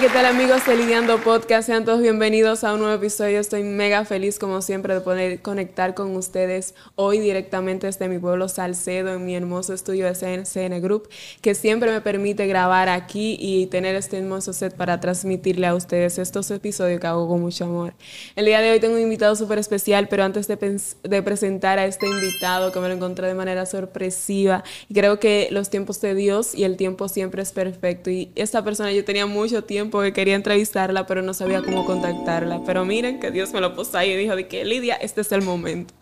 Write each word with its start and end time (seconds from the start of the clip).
¿qué 0.00 0.08
tal 0.10 0.26
amigos 0.26 0.64
de 0.64 0.76
Lidiando 0.76 1.18
Podcast? 1.18 1.66
Sean 1.66 1.84
todos 1.84 2.00
bienvenidos 2.00 2.62
a 2.62 2.72
un 2.72 2.78
nuevo 2.78 2.94
episodio. 2.94 3.40
Estoy 3.40 3.64
mega 3.64 4.04
feliz 4.04 4.38
como 4.38 4.62
siempre 4.62 4.94
de 4.94 5.00
poder 5.00 5.42
conectar 5.42 5.94
con 5.94 6.14
ustedes 6.14 6.76
hoy 6.94 7.18
directamente 7.18 7.88
desde 7.88 8.08
mi 8.08 8.20
pueblo 8.20 8.48
Salcedo, 8.48 9.14
en 9.14 9.26
mi 9.26 9.34
hermoso 9.34 9.74
estudio 9.74 10.06
de 10.06 10.44
CN 10.44 10.80
Group, 10.80 11.08
que 11.40 11.56
siempre 11.56 11.90
me 11.90 12.00
permite 12.00 12.46
grabar 12.46 12.88
aquí 12.88 13.36
y 13.40 13.66
tener 13.66 13.96
este 13.96 14.18
hermoso 14.18 14.52
set 14.52 14.76
para 14.76 15.00
transmitirle 15.00 15.66
a 15.66 15.74
ustedes 15.74 16.18
estos 16.18 16.48
episodios 16.52 17.00
que 17.00 17.06
hago 17.08 17.26
con 17.26 17.40
mucho 17.40 17.64
amor. 17.64 17.94
El 18.36 18.46
día 18.46 18.60
de 18.60 18.70
hoy 18.70 18.78
tengo 18.78 18.94
un 18.94 19.00
invitado 19.00 19.34
súper 19.34 19.58
especial, 19.58 20.06
pero 20.08 20.22
antes 20.22 20.46
de, 20.46 20.80
de 21.02 21.22
presentar 21.24 21.80
a 21.80 21.86
este 21.86 22.06
invitado 22.06 22.70
que 22.70 22.78
me 22.78 22.86
lo 22.86 22.94
encontré 22.94 23.26
de 23.26 23.34
manera 23.34 23.66
sorpresiva, 23.66 24.62
creo 24.94 25.18
que 25.18 25.48
los 25.50 25.70
tiempos 25.70 26.00
de 26.00 26.14
Dios 26.14 26.54
y 26.54 26.62
el 26.62 26.76
tiempo 26.76 27.08
siempre 27.08 27.42
es 27.42 27.50
perfecto. 27.50 28.10
Y 28.10 28.30
esta 28.36 28.62
persona 28.62 28.92
yo 28.92 29.04
tenía 29.04 29.26
mucho 29.26 29.64
tiempo 29.64 29.87
que 29.90 30.12
quería 30.12 30.34
entrevistarla, 30.34 31.06
pero 31.06 31.22
no 31.22 31.34
sabía 31.34 31.62
cómo 31.62 31.84
contactarla. 31.84 32.62
Pero 32.64 32.84
miren 32.84 33.20
que 33.20 33.30
Dios 33.30 33.52
me 33.52 33.60
lo 33.60 33.74
puso 33.74 33.98
ahí 33.98 34.10
y 34.10 34.16
dijo 34.16 34.36
de 34.36 34.48
que 34.48 34.64
Lidia, 34.64 34.94
este 34.94 35.22
es 35.22 35.32
el 35.32 35.42
momento. 35.42 35.94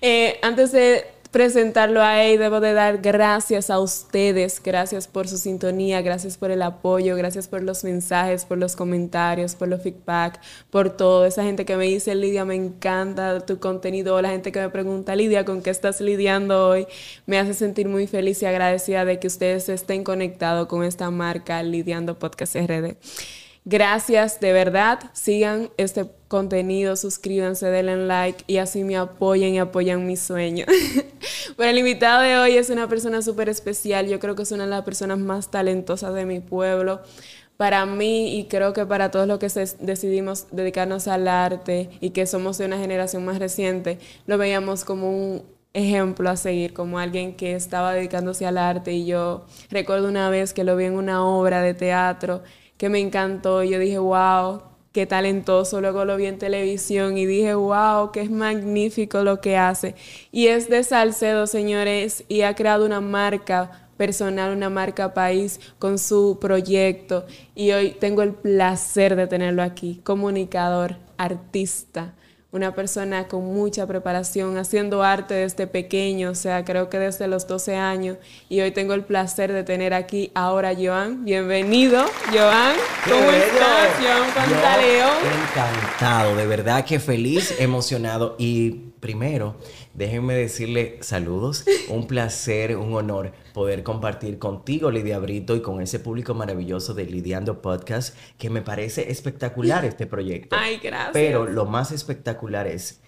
Eh, 0.00 0.38
antes 0.42 0.72
de 0.72 1.06
presentarlo 1.32 2.02
a 2.02 2.22
él, 2.22 2.38
debo 2.38 2.60
de 2.60 2.74
dar 2.74 2.98
gracias 2.98 3.70
a 3.70 3.80
ustedes, 3.80 4.62
gracias 4.62 5.08
por 5.08 5.26
su 5.26 5.38
sintonía, 5.38 6.02
gracias 6.02 6.36
por 6.36 6.50
el 6.50 6.60
apoyo, 6.60 7.16
gracias 7.16 7.48
por 7.48 7.62
los 7.62 7.84
mensajes, 7.84 8.44
por 8.44 8.58
los 8.58 8.76
comentarios, 8.76 9.54
por 9.54 9.68
los 9.68 9.82
feedback, 9.82 10.38
por 10.70 10.90
todo. 10.90 11.24
Esa 11.24 11.42
gente 11.42 11.64
que 11.64 11.76
me 11.78 11.86
dice, 11.86 12.14
Lidia, 12.14 12.44
me 12.44 12.54
encanta 12.54 13.40
tu 13.40 13.58
contenido, 13.58 14.20
la 14.20 14.28
gente 14.28 14.52
que 14.52 14.60
me 14.60 14.68
pregunta, 14.68 15.16
Lidia, 15.16 15.46
¿con 15.46 15.62
qué 15.62 15.70
estás 15.70 16.02
lidiando 16.02 16.68
hoy? 16.68 16.86
Me 17.24 17.38
hace 17.38 17.54
sentir 17.54 17.88
muy 17.88 18.06
feliz 18.06 18.42
y 18.42 18.46
agradecida 18.46 19.06
de 19.06 19.18
que 19.18 19.26
ustedes 19.26 19.70
estén 19.70 20.04
conectados 20.04 20.68
con 20.68 20.84
esta 20.84 21.10
marca 21.10 21.62
Lidiando 21.62 22.18
Podcast 22.18 22.56
RD. 22.56 22.96
Gracias, 23.64 24.40
de 24.40 24.52
verdad. 24.52 24.98
Sigan 25.12 25.70
este 25.76 26.04
contenido, 26.32 26.96
suscríbanse, 26.96 27.66
denle 27.66 28.06
like 28.06 28.42
y 28.46 28.56
así 28.56 28.84
me 28.84 28.96
apoyen 28.96 29.52
y 29.52 29.58
apoyan 29.58 30.06
mi 30.06 30.16
sueño. 30.16 30.64
Pero 31.58 31.68
el 31.68 31.76
invitado 31.76 32.22
de 32.22 32.38
hoy 32.38 32.56
es 32.56 32.70
una 32.70 32.88
persona 32.88 33.20
súper 33.20 33.50
especial. 33.50 34.08
Yo 34.08 34.18
creo 34.18 34.34
que 34.34 34.44
es 34.44 34.50
una 34.50 34.64
de 34.64 34.70
las 34.70 34.82
personas 34.82 35.18
más 35.18 35.50
talentosas 35.50 36.14
de 36.14 36.24
mi 36.24 36.40
pueblo. 36.40 37.02
Para 37.58 37.84
mí 37.84 38.38
y 38.38 38.44
creo 38.46 38.72
que 38.72 38.86
para 38.86 39.10
todos 39.10 39.28
los 39.28 39.38
que 39.38 39.48
decidimos 39.80 40.46
dedicarnos 40.52 41.06
al 41.06 41.28
arte 41.28 41.90
y 42.00 42.10
que 42.10 42.24
somos 42.24 42.56
de 42.56 42.64
una 42.64 42.78
generación 42.78 43.26
más 43.26 43.38
reciente, 43.38 43.98
lo 44.26 44.38
veíamos 44.38 44.86
como 44.86 45.10
un 45.10 45.42
ejemplo 45.74 46.30
a 46.30 46.36
seguir, 46.36 46.72
como 46.72 46.98
alguien 46.98 47.36
que 47.36 47.54
estaba 47.54 47.92
dedicándose 47.92 48.46
al 48.46 48.56
arte 48.56 48.92
y 48.92 49.04
yo 49.04 49.44
recuerdo 49.70 50.08
una 50.08 50.30
vez 50.30 50.54
que 50.54 50.64
lo 50.64 50.76
vi 50.76 50.86
en 50.86 50.94
una 50.94 51.26
obra 51.26 51.60
de 51.60 51.74
teatro 51.74 52.42
que 52.78 52.88
me 52.88 53.00
encantó. 53.00 53.62
Yo 53.62 53.78
dije, 53.78 53.98
wow, 53.98 54.71
qué 54.92 55.06
talentoso. 55.06 55.80
Luego 55.80 56.04
lo 56.04 56.16
vi 56.16 56.26
en 56.26 56.38
televisión 56.38 57.16
y 57.18 57.26
dije, 57.26 57.54
wow, 57.54 58.12
qué 58.12 58.20
es 58.20 58.30
magnífico 58.30 59.22
lo 59.22 59.40
que 59.40 59.56
hace. 59.56 59.94
Y 60.30 60.46
es 60.48 60.68
de 60.68 60.84
Salcedo, 60.84 61.46
señores, 61.46 62.24
y 62.28 62.42
ha 62.42 62.54
creado 62.54 62.86
una 62.86 63.00
marca 63.00 63.88
personal, 63.96 64.56
una 64.56 64.70
marca 64.70 65.14
país 65.14 65.60
con 65.78 65.98
su 65.98 66.38
proyecto. 66.40 67.26
Y 67.54 67.72
hoy 67.72 67.90
tengo 67.92 68.22
el 68.22 68.32
placer 68.32 69.16
de 69.16 69.26
tenerlo 69.26 69.62
aquí, 69.62 70.00
comunicador, 70.04 70.96
artista 71.16 72.14
una 72.52 72.74
persona 72.74 73.28
con 73.28 73.46
mucha 73.46 73.86
preparación, 73.86 74.58
haciendo 74.58 75.02
arte 75.02 75.32
desde 75.32 75.66
pequeño, 75.66 76.30
o 76.30 76.34
sea, 76.34 76.64
creo 76.64 76.90
que 76.90 76.98
desde 76.98 77.26
los 77.26 77.46
12 77.46 77.76
años. 77.76 78.18
Y 78.50 78.60
hoy 78.60 78.70
tengo 78.72 78.92
el 78.92 79.04
placer 79.04 79.52
de 79.52 79.64
tener 79.64 79.94
aquí 79.94 80.30
ahora 80.34 80.74
Joan. 80.78 81.24
Bienvenido, 81.24 82.04
Joan. 82.30 82.76
¿Cómo 83.04 83.30
estás, 83.30 83.88
Joan 83.98 84.30
Pantaleón? 84.34 85.16
Encantado, 85.48 86.36
de 86.36 86.46
verdad 86.46 86.84
que 86.84 87.00
feliz, 87.00 87.58
emocionado. 87.58 88.36
Y 88.38 88.91
primero, 89.02 89.56
déjenme 89.94 90.32
decirle 90.34 90.98
saludos, 91.00 91.64
un 91.88 92.06
placer, 92.06 92.76
un 92.76 92.94
honor 92.94 93.32
poder 93.52 93.82
compartir 93.82 94.38
contigo, 94.38 94.92
Lidia 94.92 95.18
Brito, 95.18 95.56
y 95.56 95.60
con 95.60 95.82
ese 95.82 95.98
público 95.98 96.34
maravilloso 96.34 96.94
de 96.94 97.04
Lidiando 97.04 97.60
Podcast, 97.60 98.16
que 98.38 98.48
me 98.48 98.62
parece 98.62 99.10
espectacular 99.10 99.84
este 99.84 100.06
proyecto. 100.06 100.54
Ay, 100.56 100.78
gracias. 100.80 101.10
Pero 101.12 101.46
lo 101.46 101.66
más 101.66 101.90
espectacular 101.90 102.68
es 102.68 103.02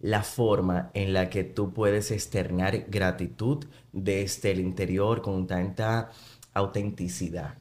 la 0.00 0.22
forma 0.22 0.90
en 0.94 1.12
la 1.12 1.28
que 1.28 1.44
tú 1.44 1.74
puedes 1.74 2.10
externar 2.10 2.86
gratitud 2.88 3.66
desde 3.92 4.50
el 4.50 4.60
interior 4.60 5.20
con 5.20 5.46
tanta 5.46 6.10
autenticidad. 6.54 7.58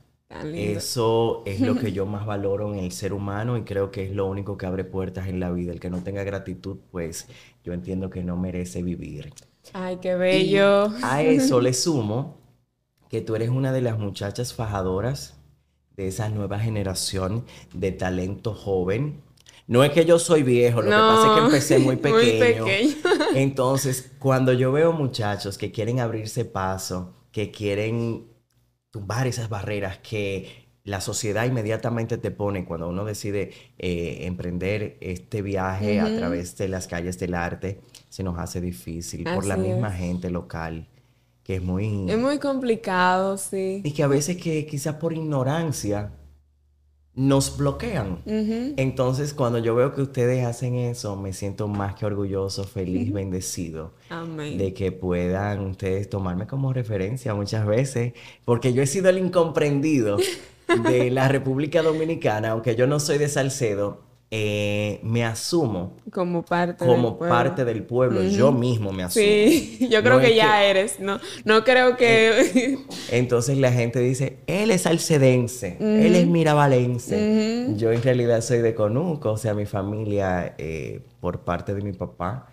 Eso 0.54 1.44
es 1.46 1.60
lo 1.62 1.76
que 1.76 1.92
yo 1.94 2.06
más 2.06 2.26
valoro 2.26 2.74
en 2.74 2.80
el 2.80 2.92
ser 2.92 3.14
humano 3.14 3.58
y 3.58 3.64
creo 3.64 3.92
que 3.92 4.06
es 4.06 4.12
lo 4.12 4.26
único 4.26 4.58
que 4.58 4.66
abre 4.66 4.84
puertas 4.84 5.28
en 5.28 5.40
la 5.40 5.52
vida. 5.52 5.72
El 5.72 5.80
que 5.80 5.90
no 5.90 6.02
tenga 6.04 6.24
gratitud, 6.24 6.78
pues 6.92 7.28
yo 7.64 7.74
entiendo 7.74 8.10
que 8.10 8.24
no 8.24 8.38
merece 8.38 8.84
vivir. 8.84 9.34
Ay, 9.74 9.98
qué 10.02 10.16
bello. 10.16 10.92
a 11.02 11.22
eso 11.22 11.62
le 11.62 11.74
sumo 11.74 12.38
que 13.10 13.22
tú 13.22 13.36
eres 13.36 13.50
una 13.50 13.72
de 13.72 13.82
las 13.82 13.98
muchachas 13.98 14.54
fajadoras 14.54 15.38
de 15.96 16.08
esa 16.08 16.30
nueva 16.30 16.60
generación 16.60 17.46
de 17.74 17.92
talento 17.92 18.54
joven. 18.54 19.22
No 19.68 19.84
es 19.84 19.92
que 19.92 20.06
yo 20.06 20.20
soy 20.20 20.44
viejo, 20.44 20.82
lo 20.82 20.90
que 20.90 20.96
pasa 20.98 21.28
es 21.28 21.34
que 21.34 21.46
empecé 21.46 21.80
muy 21.80 21.96
pequeño. 21.98 22.66
Entonces, 23.36 24.12
cuando 24.20 24.52
yo 24.52 24.72
veo 24.72 24.92
muchachos 24.92 25.58
que 25.58 25.72
quieren 25.72 26.00
abrirse 26.00 26.44
paso, 26.44 27.14
que 27.32 27.52
quieren 27.52 28.28
tumbar 28.90 29.28
esas 29.28 29.50
barreras 29.50 30.00
que 30.00 30.63
la 30.84 31.00
sociedad 31.00 31.46
inmediatamente 31.46 32.18
te 32.18 32.32
pone 32.32 32.66
cuando 32.66 32.90
uno 32.90 33.06
decide 33.06 33.52
eh, 33.78 34.20
emprender 34.22 34.98
este 35.00 35.42
viaje 35.42 36.02
a 36.02 36.16
través 36.16 36.58
de 36.58 36.68
las 36.68 36.88
calles 36.88 37.18
del 37.20 37.36
arte, 37.36 37.80
se 38.10 38.24
nos 38.24 38.38
hace 38.38 38.60
difícil 38.60 39.24
por 39.24 39.46
la 39.46 39.56
misma 39.56 39.92
gente 39.92 40.30
local, 40.30 40.88
que 41.44 41.56
es 41.56 41.64
muy... 41.64 42.10
Es 42.10 42.18
muy 42.18 42.38
complicado, 42.38 43.38
sí. 43.38 43.82
Y 43.84 43.92
que 43.92 44.04
a 44.04 44.08
veces 44.08 44.36
que 44.38 44.66
quizás 44.66 44.96
por 44.96 45.14
ignorancia 45.14 46.12
nos 47.16 47.58
bloquean. 47.58 48.20
Entonces, 48.26 49.34
cuando 49.34 49.60
yo 49.60 49.76
veo 49.76 49.94
que 49.94 50.02
ustedes 50.02 50.46
hacen 50.46 50.76
eso, 50.76 51.16
me 51.16 51.32
siento 51.32 51.68
más 51.68 51.94
que 51.96 52.06
orgulloso, 52.06 52.64
feliz, 52.64 53.14
bendecido. 53.14 53.94
Amén. 54.10 54.58
De 54.58 54.74
que 54.74 54.92
puedan 54.92 55.68
ustedes 55.68 56.10
tomarme 56.10 56.48
como 56.48 56.74
referencia 56.74 57.36
muchas 57.36 57.68
veces, 57.68 58.14
porque 58.46 58.74
yo 58.74 58.82
he 58.82 58.88
sido 58.88 59.10
el 59.10 59.20
incomprendido 59.20 60.18
de 60.82 61.12
la 61.12 61.28
República 61.28 61.82
Dominicana, 61.82 62.52
aunque 62.52 62.76
yo 62.76 62.88
no 62.88 63.00
soy 63.00 63.18
de 63.18 63.28
Salcedo, 63.30 64.02
eh, 64.36 65.00
me 65.04 65.24
asumo 65.24 65.96
como 66.12 66.44
parte 66.44 66.84
como 66.84 67.10
del 67.10 67.18
pueblo. 67.18 67.36
parte 67.36 67.66
del 67.66 67.84
pueblo. 67.84 68.24
Yo 68.24 68.52
mismo 68.52 68.92
me 68.92 69.04
asumo. 69.04 69.24
Sí, 69.24 69.88
yo 69.92 70.02
creo 70.02 70.20
que 70.20 70.34
ya 70.34 70.64
eres. 70.64 71.00
No, 71.00 71.20
no 71.46 71.64
creo 71.64 71.98
que. 71.98 72.80
Entonces 73.12 73.60
la 73.60 73.72
gente 73.72 74.00
dice, 74.00 74.40
él 74.48 74.72
es 74.72 74.82
salcedense, 74.82 75.78
él 75.80 76.16
es 76.16 76.26
miravalense. 76.26 77.76
Yo 77.78 77.92
en 77.92 78.02
realidad 78.02 78.42
soy 78.42 78.60
de 78.60 78.74
Conuco, 78.74 79.34
o 79.34 79.38
sea, 79.38 79.54
mi 79.54 79.68
familia 79.68 80.56
eh, 80.58 81.02
por 81.20 81.42
parte 81.42 81.76
de 81.76 81.84
mi 81.84 81.94
papá 81.94 82.48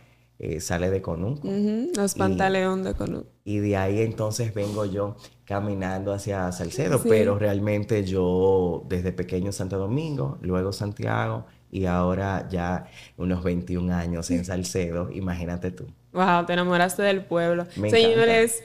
sale 0.60 0.90
de 0.90 1.02
Conuco. 1.02 1.48
Los 1.94 2.14
pantaleón 2.14 2.82
de 2.82 2.94
Conuco. 2.94 3.28
Y 3.44 3.58
de 3.58 3.76
ahí 3.76 4.00
entonces 4.00 4.54
vengo 4.54 4.84
yo 4.84 5.16
caminando 5.44 6.12
hacia 6.12 6.50
Salcedo, 6.52 7.02
pero 7.02 7.38
realmente 7.38 8.04
yo 8.04 8.84
desde 8.88 9.12
pequeño 9.12 9.52
Santo 9.52 9.78
Domingo, 9.78 10.38
luego 10.42 10.72
Santiago 10.72 11.46
y 11.70 11.86
ahora 11.86 12.48
ya 12.50 12.86
unos 13.16 13.42
21 13.42 13.92
años 13.94 14.30
en 14.30 14.44
Salcedo, 14.46 15.10
imagínate 15.12 15.70
tú. 15.70 15.86
Wow, 16.12 16.46
te 16.46 16.54
enamoraste 16.54 17.02
del 17.02 17.24
pueblo. 17.24 17.66
Señores, 17.72 18.62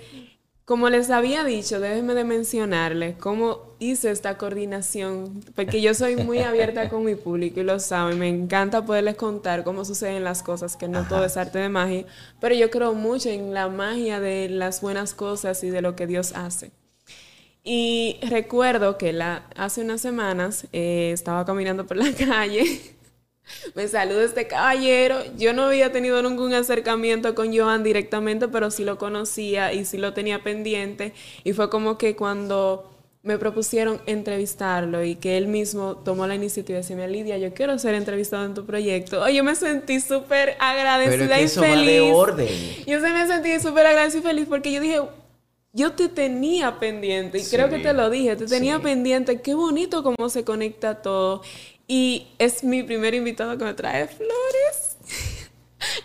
como 0.65 0.89
les 0.89 1.11
había 1.11 1.43
dicho, 1.43 1.79
déjenme 1.79 2.15
de 2.15 2.23
mencionarles 2.23 3.15
cómo 3.17 3.75
hice 3.77 4.09
esta 4.09 4.39
coordinación, 4.39 5.43
porque 5.55 5.79
yo 5.79 5.93
soy 5.93 6.15
muy 6.15 6.39
abierta 6.41 6.89
con 6.89 7.05
mi 7.05 7.13
público 7.13 7.59
y 7.59 7.63
lo 7.63 7.79
saben, 7.79 8.17
me 8.17 8.27
encanta 8.27 8.83
poderles 8.83 9.15
contar 9.15 9.63
cómo 9.63 9.85
suceden 9.85 10.23
las 10.23 10.41
cosas, 10.41 10.75
que 10.75 10.87
no 10.87 11.07
todo 11.07 11.23
es 11.25 11.37
arte 11.37 11.59
de 11.59 11.69
magia, 11.69 12.05
pero 12.41 12.55
yo 12.55 12.71
creo 12.71 12.95
mucho 12.95 13.29
en 13.29 13.53
la 13.53 13.69
magia 13.69 14.19
de 14.19 14.49
las 14.49 14.81
buenas 14.81 15.13
cosas 15.13 15.63
y 15.63 15.69
de 15.69 15.81
lo 15.81 15.95
que 15.95 16.07
Dios 16.07 16.33
hace. 16.35 16.71
Y 17.63 18.19
recuerdo 18.27 18.97
que 18.97 19.13
la, 19.13 19.47
hace 19.55 19.81
unas 19.81 20.01
semanas 20.01 20.67
eh, 20.71 21.11
estaba 21.13 21.45
caminando 21.45 21.85
por 21.85 21.97
la 21.97 22.11
calle 22.27 22.94
me 23.75 23.87
saluda 23.87 24.23
este 24.23 24.47
caballero. 24.47 25.19
Yo 25.37 25.53
no 25.53 25.63
había 25.63 25.91
tenido 25.91 26.21
ningún 26.21 26.53
acercamiento 26.53 27.35
con 27.35 27.55
Joan 27.55 27.83
directamente, 27.83 28.47
pero 28.47 28.71
sí 28.71 28.83
lo 28.83 28.97
conocía 28.97 29.73
y 29.73 29.85
sí 29.85 29.97
lo 29.97 30.13
tenía 30.13 30.43
pendiente. 30.43 31.13
Y 31.43 31.53
fue 31.53 31.69
como 31.69 31.97
que 31.97 32.15
cuando 32.15 32.91
me 33.25 33.39
propusieron 33.39 33.99
entrevistarlo 34.05 35.03
y 35.03 35.15
que 35.15 35.35
él 35.37 35.47
mismo 35.47 35.95
tomó 35.97 36.27
la 36.27 36.35
iniciativa 36.35 36.77
de 36.77 36.83
decirme, 36.83 37.07
Lidia, 37.07 37.39
yo 37.39 37.55
quiero 37.55 37.77
ser 37.79 37.95
entrevistado 37.95 38.45
en 38.45 38.53
tu 38.53 38.67
proyecto. 38.67 39.23
Oye, 39.23 39.33
yo 39.33 39.43
me 39.43 39.55
sentí 39.55 39.99
súper 39.99 40.55
agradecida 40.59 41.41
y 41.41 41.47
feliz. 41.47 41.85
de 41.87 42.01
orden. 42.13 42.47
Yo 42.85 43.01
se 43.01 43.11
me 43.11 43.25
sentí 43.25 43.59
súper 43.59 43.87
agradecida 43.87 44.19
y 44.19 44.23
feliz 44.23 44.45
porque 44.47 44.71
yo 44.71 44.79
dije, 44.79 45.01
yo 45.73 45.91
te 45.91 46.07
tenía 46.07 46.79
pendiente, 46.79 47.39
y 47.39 47.43
creo 47.43 47.67
que 47.67 47.79
te 47.79 47.91
lo 47.91 48.09
dije, 48.09 48.37
te 48.37 48.45
tenía 48.45 48.79
pendiente, 48.79 49.41
qué 49.41 49.55
bonito 49.55 50.03
cómo 50.03 50.29
se 50.29 50.45
conecta 50.45 51.01
todo. 51.01 51.41
Y 51.87 52.27
es 52.39 52.63
mi 52.63 52.83
primer 52.83 53.13
invitado 53.13 53.57
que 53.57 53.63
me 53.63 53.73
trae 53.73 54.07
flores. 54.07 54.97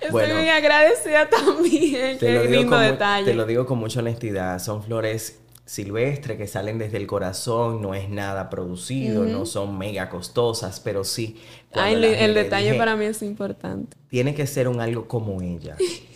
Estoy 0.01 0.33
muy 0.33 0.49
agradecida 0.49 1.29
también. 1.29 2.19
Qué 2.19 2.45
lindo 2.49 2.79
detalle. 2.79 3.25
Te 3.25 3.35
lo 3.35 3.47
digo 3.47 3.67
con 3.67 3.79
mucha 3.79 4.01
honestidad. 4.01 4.59
Son 4.59 4.83
flores 4.83 5.41
silvestres 5.71 6.37
que 6.37 6.49
salen 6.49 6.79
desde 6.79 6.97
el 6.97 7.07
corazón, 7.07 7.81
no 7.81 7.95
es 7.95 8.09
nada 8.09 8.51
producido, 8.51 9.25
no 9.25 9.47
son 9.47 9.79
mega 9.79 10.11
costosas, 10.11 10.81
pero 10.81 11.05
sí. 11.05 11.41
el 11.73 12.35
detalle 12.35 12.75
para 12.75 12.97
mí 12.97 13.05
es 13.05 13.23
importante. 13.23 13.97
Tiene 14.09 14.35
que 14.35 14.49
ser 14.49 14.67
un 14.67 14.81
algo 14.81 15.07
como 15.07 15.41
ella. 15.41 15.77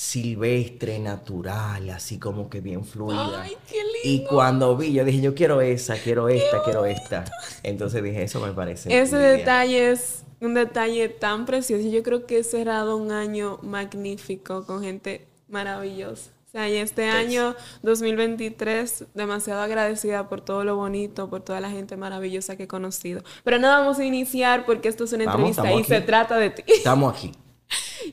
silvestre, 0.00 0.98
natural, 0.98 1.90
así 1.90 2.18
como 2.18 2.48
que 2.48 2.62
bien 2.62 2.86
fluida. 2.86 3.42
Ay, 3.42 3.54
qué 3.68 3.76
lindo. 3.76 3.98
Y 4.02 4.24
cuando 4.24 4.74
vi, 4.74 4.94
yo 4.94 5.04
dije, 5.04 5.20
yo 5.20 5.34
quiero 5.34 5.60
esa, 5.60 5.94
quiero 5.94 6.30
esta, 6.30 6.62
quiero 6.64 6.86
esta. 6.86 7.26
Entonces 7.62 8.02
dije, 8.02 8.22
eso 8.22 8.40
me 8.40 8.50
parece. 8.52 8.98
Ese 8.98 9.18
detalle 9.18 9.90
es 9.90 10.22
un 10.40 10.54
detalle 10.54 11.10
tan 11.10 11.44
precioso. 11.44 11.86
Yo 11.86 12.02
creo 12.02 12.24
que 12.24 12.38
he 12.38 12.44
cerrado 12.44 12.96
un 12.96 13.12
año 13.12 13.58
magnífico 13.62 14.64
con 14.64 14.82
gente 14.82 15.26
maravillosa. 15.48 16.30
O 16.48 16.50
sea, 16.50 16.66
y 16.70 16.76
este 16.76 17.10
año 17.10 17.54
2023, 17.82 19.04
demasiado 19.12 19.60
agradecida 19.60 20.30
por 20.30 20.40
todo 20.40 20.64
lo 20.64 20.76
bonito, 20.76 21.28
por 21.28 21.42
toda 21.42 21.60
la 21.60 21.68
gente 21.68 21.98
maravillosa 21.98 22.56
que 22.56 22.62
he 22.62 22.68
conocido. 22.68 23.22
Pero 23.44 23.58
no 23.58 23.68
vamos 23.68 23.98
a 23.98 24.04
iniciar 24.06 24.64
porque 24.64 24.88
esto 24.88 25.04
es 25.04 25.12
una 25.12 25.24
entrevista 25.24 25.70
y 25.74 25.84
se 25.84 26.00
trata 26.00 26.38
de 26.38 26.48
ti. 26.48 26.62
Estamos 26.66 27.14
aquí. 27.14 27.32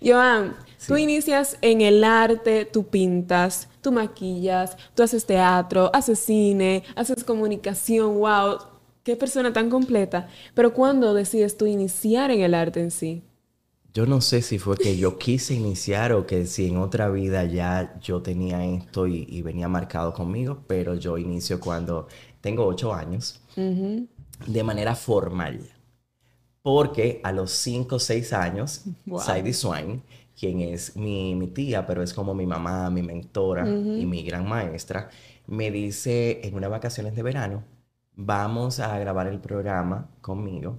Joan, 0.04 0.56
Tú 0.86 0.95
inicias 0.95 1.57
en 1.62 1.81
el 1.81 2.04
arte, 2.04 2.66
tú 2.66 2.88
pintas, 2.88 3.68
tú 3.81 3.92
maquillas, 3.92 4.78
tú 4.95 5.04
haces 5.04 5.25
teatro, 5.25 5.89
haces 5.94 6.19
cine, 6.19 6.84
haces 6.95 7.24
comunicación, 7.24 8.19
wow, 8.19 8.57
qué 9.04 9.16
persona 9.16 9.51
tan 9.51 9.69
completa. 9.69 10.30
Pero 10.54 10.74
¿cuándo 10.74 11.13
decides 11.13 11.57
tú 11.57 11.66
iniciar 11.66 12.31
en 12.31 12.42
el 12.42 12.54
arte 12.54 12.80
en 12.80 12.92
sí? 12.92 13.24
Yo 13.94 14.06
no 14.06 14.22
sé 14.22 14.44
si 14.44 14.60
fue 14.60 14.78
que 14.78 14.95
yo 14.95 15.18
quise 15.18 15.56
iniciar 15.56 16.13
o 16.13 16.28
que 16.28 16.45
si 16.45 16.68
en 16.68 16.78
otra 16.78 17.10
vida 17.10 17.44
ya 17.45 18.00
yo 18.00 18.22
tenía 18.22 18.63
esto 18.63 19.07
y, 19.07 19.42
venía 19.42 19.68
marcado 19.68 20.13
conmigo, 20.13 20.60
pero 20.68 20.94
yo 20.94 21.18
inicio 21.18 21.60
cuando 21.60 22.07
tengo 22.40 22.66
ocho 22.66 22.94
años 22.94 23.42
de 23.56 24.63
manera 24.63 24.95
formal. 24.95 25.60
Porque 26.62 27.21
a 27.24 27.31
los 27.31 27.51
cinco 27.51 27.95
o 27.95 28.00
seis 28.00 28.33
años, 28.33 28.83
wow. 29.06 29.19
Sadie 29.19 29.54
Swain 29.54 30.04
quien 30.38 30.62
es 30.62 30.95
mi, 30.95 31.51
tía, 31.54 31.86
pero 31.86 32.04
es 32.04 32.13
como 32.13 32.36
mi 32.36 32.45
mamá, 32.45 32.89
mi 32.89 33.01
mentora 33.01 33.68
y 33.68 34.06
mi 34.06 34.24
gran 34.24 34.48
maestra, 34.48 35.09
me 35.48 35.71
dice 35.71 36.42
en 36.44 36.56
unas 36.56 36.69
vacaciones 36.69 37.15
de 37.15 37.24
verano, 37.24 37.63
vamos 38.15 38.80
a 38.80 38.98
grabar 39.00 39.27
el 39.27 39.39
programa 39.39 40.09
conmigo. 40.21 40.77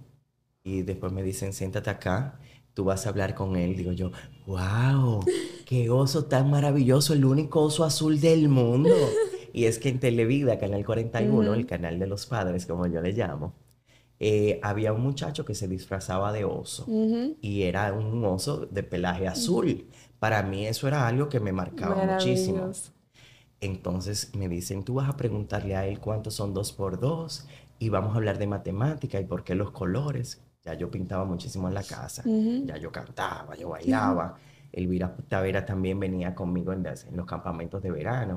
Y 0.63 0.83
después 0.83 1.13
me 1.13 1.23
dicen, 1.23 1.53
siéntate 1.53 1.91
acá, 1.91 2.39
tú 2.75 2.85
vas 2.85 3.07
a 3.07 3.09
hablar 3.09 3.35
con 3.35 3.57
él. 3.57 3.77
Digo 3.77 3.93
yo, 3.93 4.13
wow, 4.47 5.25
qué 5.65 5.91
oso 5.91 6.27
tan 6.27 6.51
maravilloso, 6.51 7.15
el 7.15 7.25
único 7.25 7.63
oso 7.63 7.85
azul 7.85 8.21
del 8.21 8.49
mundo. 8.49 8.95
Y 9.51 9.65
es 9.65 9.79
que 9.79 9.89
en 9.89 9.99
Televida, 9.99 10.59
Canal 10.59 10.85
41, 10.85 11.55
el 11.55 11.67
canal 11.67 11.99
de 11.99 12.07
los 12.07 12.27
padres, 12.27 12.67
como 12.67 12.87
yo 12.87 13.01
le 13.01 13.13
llamo, 13.13 13.55
eh, 14.21 14.59
había 14.63 14.93
un 14.93 15.03
muchacho 15.03 15.45
que 15.45 15.55
se 15.55 15.69
disfrazaba 15.69 16.33
de 16.33 16.45
oso 16.45 16.87
y 17.41 17.63
era 17.63 17.93
un 17.93 18.25
oso 18.25 18.67
de 18.67 18.83
pelaje 18.83 19.29
azul. 19.29 19.87
Para 20.19 20.43
mí 20.43 20.67
eso 20.67 20.89
era 20.89 21.07
algo 21.07 21.29
que 21.29 21.39
me 21.39 21.53
marcaba 21.53 22.05
muchísimo. 22.05 22.71
Entonces 23.61 24.35
me 24.35 24.49
dicen, 24.49 24.85
tú 24.85 24.95
vas 24.95 25.09
a 25.09 25.17
preguntarle 25.17 25.77
a 25.77 25.87
él 25.87 26.01
cuántos 26.01 26.35
son 26.35 26.53
dos 26.53 26.73
por 26.73 26.99
dos 26.99 27.47
y 27.79 27.89
vamos 27.89 28.15
a 28.15 28.17
hablar 28.17 28.39
de 28.39 28.47
matemática 28.47 29.21
y 29.21 29.25
por 29.25 29.45
qué 29.45 29.55
los 29.55 29.71
colores. 29.71 30.43
Ya 30.65 30.75
yo 30.75 30.91
pintaba 30.91 31.25
muchísimo 31.25 31.69
en 31.69 31.75
la 31.75 31.85
casa, 31.85 32.23
ya 32.27 32.77
yo 32.77 32.91
cantaba, 32.91 33.55
yo 33.55 33.71
bailaba. 33.71 34.37
Elvira 34.73 35.17
Tavera 35.29 35.65
también 35.65 35.99
venía 35.99 36.35
conmigo 36.35 36.73
en, 36.73 36.85
los 37.13 37.27
campamentos 37.27 37.83
de 37.83 37.91
verano. 37.91 38.37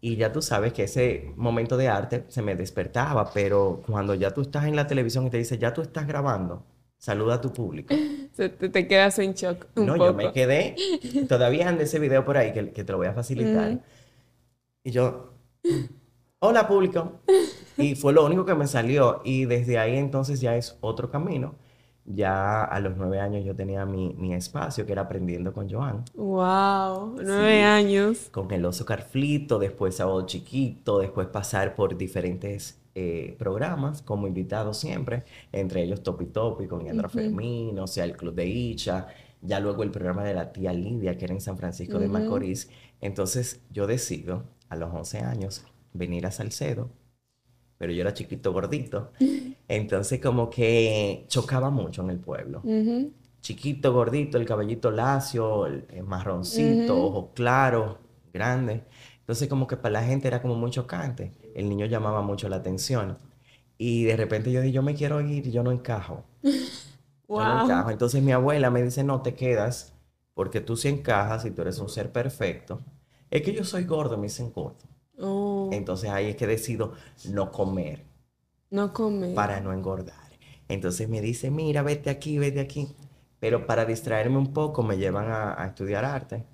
Y 0.00 0.16
ya 0.16 0.32
tú 0.32 0.40
sabes 0.40 0.72
que 0.72 0.84
ese 0.84 1.32
momento 1.36 1.76
de 1.76 1.88
arte 1.88 2.24
se 2.28 2.40
me 2.40 2.56
despertaba, 2.56 3.30
pero 3.32 3.82
cuando 3.86 4.14
ya 4.14 4.32
tú 4.32 4.40
estás 4.40 4.64
en 4.64 4.76
la 4.76 4.86
televisión 4.86 5.26
y 5.26 5.30
te 5.30 5.36
dice, 5.36 5.58
ya 5.58 5.74
tú 5.74 5.82
estás 5.82 6.06
grabando, 6.06 6.64
saluda 6.96 7.34
a 7.34 7.40
tu 7.40 7.52
público. 7.52 7.94
te, 8.36 8.48
te, 8.48 8.88
quedas 8.88 9.18
en 9.18 9.34
shock. 9.34 9.66
no, 9.76 9.96
yo 9.96 10.14
me 10.14 10.32
quedé. 10.32 10.74
Todavía 11.28 11.68
anda 11.68 11.82
ese 11.82 11.98
video 11.98 12.24
por 12.24 12.38
ahí 12.38 12.52
que, 12.52 12.70
que 12.70 12.84
te 12.84 12.92
lo 12.92 12.98
voy 12.98 13.08
a 13.08 13.12
facilitar. 13.12 13.80
Y 14.82 14.90
yo, 14.90 15.34
hola 16.38 16.66
público. 16.66 17.20
Y 17.76 17.94
fue 17.94 18.12
lo 18.12 18.26
único 18.26 18.44
que 18.44 18.54
me 18.54 18.66
salió. 18.66 19.22
Y 19.24 19.46
desde 19.46 19.78
ahí 19.78 19.96
entonces 19.96 20.42
ya 20.42 20.54
es 20.54 20.76
otro 20.82 21.10
camino 21.10 21.54
ya 22.04 22.64
a 22.64 22.80
los 22.80 22.96
nueve 22.96 23.20
años 23.20 23.44
yo 23.44 23.54
tenía 23.54 23.84
mi, 23.86 24.34
espacio, 24.34 24.86
que 24.86 24.92
era 24.92 25.02
aprendiendo 25.02 25.52
con 25.52 25.70
Joan. 25.70 26.04
¡Wow! 26.14 27.16
Nueve 27.22 27.62
años. 27.62 28.28
Con 28.30 28.50
el 28.52 28.64
oso 28.64 28.84
Carflito, 28.84 29.58
después 29.58 29.96
Sábado 29.96 30.26
Chiquito, 30.26 30.98
después 30.98 31.28
pasar 31.28 31.74
por 31.74 31.96
diferentes 31.96 32.78
eh, 32.94 33.36
programas 33.38 34.02
como 34.02 34.26
invitado 34.26 34.74
siempre, 34.74 35.24
entre 35.52 35.82
ellos 35.82 36.02
Topi 36.02 36.26
Topi 36.26 36.66
con 36.66 36.84
Yandra 36.84 37.08
Fermín, 37.08 37.78
o 37.78 37.86
sea, 37.86 38.04
el 38.04 38.16
Club 38.16 38.34
de 38.34 38.46
Icha, 38.46 39.06
ya 39.42 39.60
luego 39.60 39.82
el 39.82 39.90
programa 39.90 40.24
de 40.24 40.34
la 40.34 40.52
tía 40.52 40.72
Lidia, 40.72 41.16
que 41.16 41.24
era 41.26 41.34
en 41.34 41.40
San 41.40 41.56
Francisco 41.56 41.98
de 41.98 42.08
Macorís. 42.08 42.70
Entonces 43.00 43.60
yo 43.70 43.86
decido, 43.86 44.44
a 44.68 44.76
los 44.76 44.92
11 44.92 45.18
años, 45.20 45.64
venir 45.92 46.26
a 46.26 46.30
Salcedo 46.30 46.90
pero 47.80 47.94
yo 47.94 48.02
era 48.02 48.12
chiquito, 48.12 48.52
gordito. 48.52 49.12
Entonces 49.68 50.20
como 50.20 50.50
que 50.50 51.24
chocaba 51.28 51.70
mucho 51.70 52.02
en 52.02 52.10
el 52.10 52.18
pueblo. 52.18 52.62
Chiquito, 53.40 53.94
gordito, 53.94 54.36
el 54.36 54.44
cabellito 54.44 54.90
lacio, 54.90 55.64
el, 55.64 55.86
marroncito, 56.04 57.06
ojos 57.06 57.30
claros, 57.34 57.96
grandes. 58.34 58.82
Entonces 59.20 59.48
como 59.48 59.66
que 59.66 59.78
para 59.78 59.94
la 59.94 60.04
gente 60.04 60.28
era 60.28 60.42
como 60.42 60.56
muy 60.56 60.70
chocante. 60.70 61.32
El 61.54 61.70
niño 61.70 61.86
llamaba 61.86 62.20
mucho 62.20 62.50
la 62.50 62.56
atención. 62.56 63.16
Y 63.78 64.04
de 64.04 64.14
repente 64.14 64.52
yo 64.52 64.60
dije, 64.60 64.74
yo 64.74 64.82
me 64.82 64.94
quiero 64.94 65.22
ir, 65.22 65.50
yo 65.50 65.62
no 65.62 65.72
encajo. 65.72 66.24
Yo 66.42 67.44
no 67.44 67.62
encajo. 67.62 67.90
Entonces 67.90 68.20
mi 68.22 68.32
abuela 68.32 68.70
me 68.70 68.82
dice, 68.82 69.04
no 69.04 69.22
te 69.22 69.36
quedas, 69.36 69.94
porque 70.34 70.60
tú 70.60 70.76
sí 70.76 70.88
encajas 70.88 71.44
y 71.44 71.52
tú 71.52 71.62
eres 71.62 71.78
un 71.78 71.88
ser 71.88 72.10
perfecto. 72.10 72.80
Es 73.30 73.42
que 73.42 73.54
yo 73.54 73.64
soy 73.64 73.84
gordo, 73.84 74.16
me 74.16 74.24
dicen 74.24 74.50
gordo. 74.50 74.90
Oh. 75.20 75.68
Entonces 75.72 76.10
ahí 76.10 76.26
es 76.26 76.36
que 76.36 76.46
decido 76.46 76.94
no 77.28 77.50
comer. 77.50 78.04
No 78.70 78.92
comer. 78.92 79.34
Para 79.34 79.60
no 79.60 79.72
engordar. 79.72 80.30
Entonces 80.68 81.08
me 81.08 81.20
dice, 81.20 81.50
mira, 81.50 81.82
vete 81.82 82.10
aquí, 82.10 82.38
vete 82.38 82.60
aquí. 82.60 82.88
Pero 83.40 83.66
para 83.66 83.84
distraerme 83.84 84.38
un 84.38 84.52
poco 84.52 84.82
me 84.82 84.96
llevan 84.98 85.26
a, 85.30 85.66
estudiar 85.66 86.04
arte. 86.04 86.44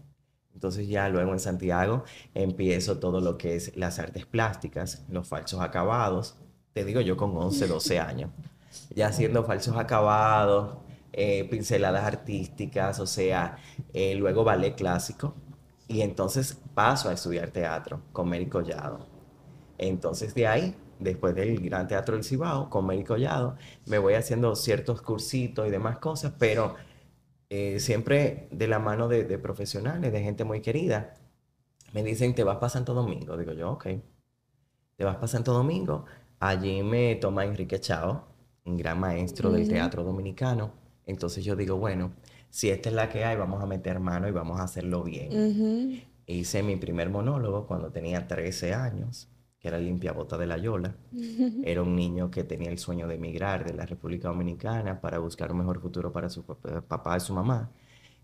Entonces 0.54 0.88
ya 0.88 1.08
luego 1.08 1.32
en 1.32 1.40
Santiago 1.40 2.04
empiezo 2.35 2.99
todo 2.99 3.20
lo 3.20 3.37
que 3.37 3.56
es 3.56 3.76
las 3.76 3.99
artes 3.99 4.25
plásticas, 4.25 5.04
los 5.11 5.28
falsos 5.28 5.61
acabados. 5.61 6.37
Te 6.73 6.85
digo 6.85 7.00
yo 7.00 7.16
con 7.16 7.37
11, 7.37 7.66
12 7.66 7.99
años. 8.00 8.30
Ya 8.94 9.08
haciendo 9.08 9.44
falsos 9.44 9.76
acabados, 9.76 10.78
eh, 11.12 11.44
pinceladas 11.50 12.04
artísticas, 12.04 13.00
o 13.00 13.06
sea, 13.06 13.58
eh, 13.92 14.14
luego 14.14 14.44
ballet 14.44 14.75
clásico 14.75 15.35
y 15.88 16.00
entonces 16.02 16.60
paso 16.74 17.08
a 17.08 17.12
estudiar 17.12 17.50
teatro 17.50 18.02
con 18.12 18.28
Mary 18.28 18.46
Collado. 18.46 19.06
Entonces 19.78 20.34
de 20.34 20.46
ahí, 20.46 20.76
después 20.98 21.34
del 21.34 21.60
Gran 21.60 21.86
Teatro 21.86 22.14
del 22.14 22.24
Cibao, 22.24 22.70
con 22.70 22.86
Mary 22.86 23.04
Collado, 23.04 23.56
me 23.86 23.98
voy 23.98 24.14
haciendo 24.14 24.54
ciertos 24.56 25.02
cursitos 25.02 25.66
y 25.66 25.70
demás 25.70 25.98
cosas, 25.98 26.32
pero 26.38 26.74
eh, 27.48 27.78
siempre 27.78 28.48
de 28.50 28.66
la 28.66 28.78
mano 28.78 29.08
de, 29.08 29.38
profesionales, 29.38 30.12
de 30.12 30.22
gente 30.22 30.44
muy 30.44 30.60
querida. 30.60 31.14
Me 31.92 32.02
dicen, 32.02 32.34
te 32.34 32.44
vas 32.44 32.56
para 32.56 32.70
Santo 32.70 32.94
Domingo. 32.94 33.36
Digo 33.36 33.52
yo, 33.52 33.72
ok. 33.72 33.86
Te 34.96 35.04
vas 35.04 35.16
para 35.16 35.28
Santo 35.28 35.52
Domingo. 35.52 36.04
Allí 36.40 36.82
me 36.82 37.14
toma 37.16 37.44
Enrique 37.44 37.80
Chao, 37.80 38.26
un 38.64 38.76
gran 38.76 38.98
maestro 39.00 39.50
del 39.50 39.68
teatro 39.68 40.02
dominicano. 40.02 40.72
Entonces 41.06 41.44
yo 41.44 41.54
digo, 41.56 41.76
bueno, 41.76 42.12
si 42.50 42.70
esta 42.70 42.88
es 42.88 42.94
la 42.94 43.08
que 43.08 43.24
hay, 43.24 43.36
vamos 43.36 43.62
a 43.62 43.66
meter 43.66 44.00
mano 44.00 44.28
y 44.28 44.32
vamos 44.32 44.60
a 44.60 44.64
hacerlo 44.64 45.02
bien. 45.02 46.02
Hice 46.26 46.62
mi 46.62 46.76
primer 46.76 47.10
monólogo 47.10 47.66
cuando 47.66 47.90
tenía 47.90 48.26
13 48.26 48.74
años, 48.74 49.28
que 49.58 49.68
era 49.68 49.78
Limpia 49.78 50.12
Bota 50.12 50.36
de 50.36 50.46
la 50.46 50.56
Yola. 50.56 50.96
Era 51.64 51.82
un 51.82 51.94
niño 51.94 52.30
que 52.30 52.44
tenía 52.44 52.70
el 52.70 52.78
sueño 52.78 53.06
de 53.06 53.14
emigrar 53.14 53.64
de 53.64 53.74
la 53.74 53.86
República 53.86 54.28
Dominicana 54.28 55.00
para 55.00 55.18
buscar 55.18 55.52
un 55.52 55.58
mejor 55.58 55.80
futuro 55.80 56.12
para 56.12 56.28
su 56.28 56.44
papá 56.44 57.16
y 57.16 57.20
su 57.20 57.32
mamá. 57.32 57.70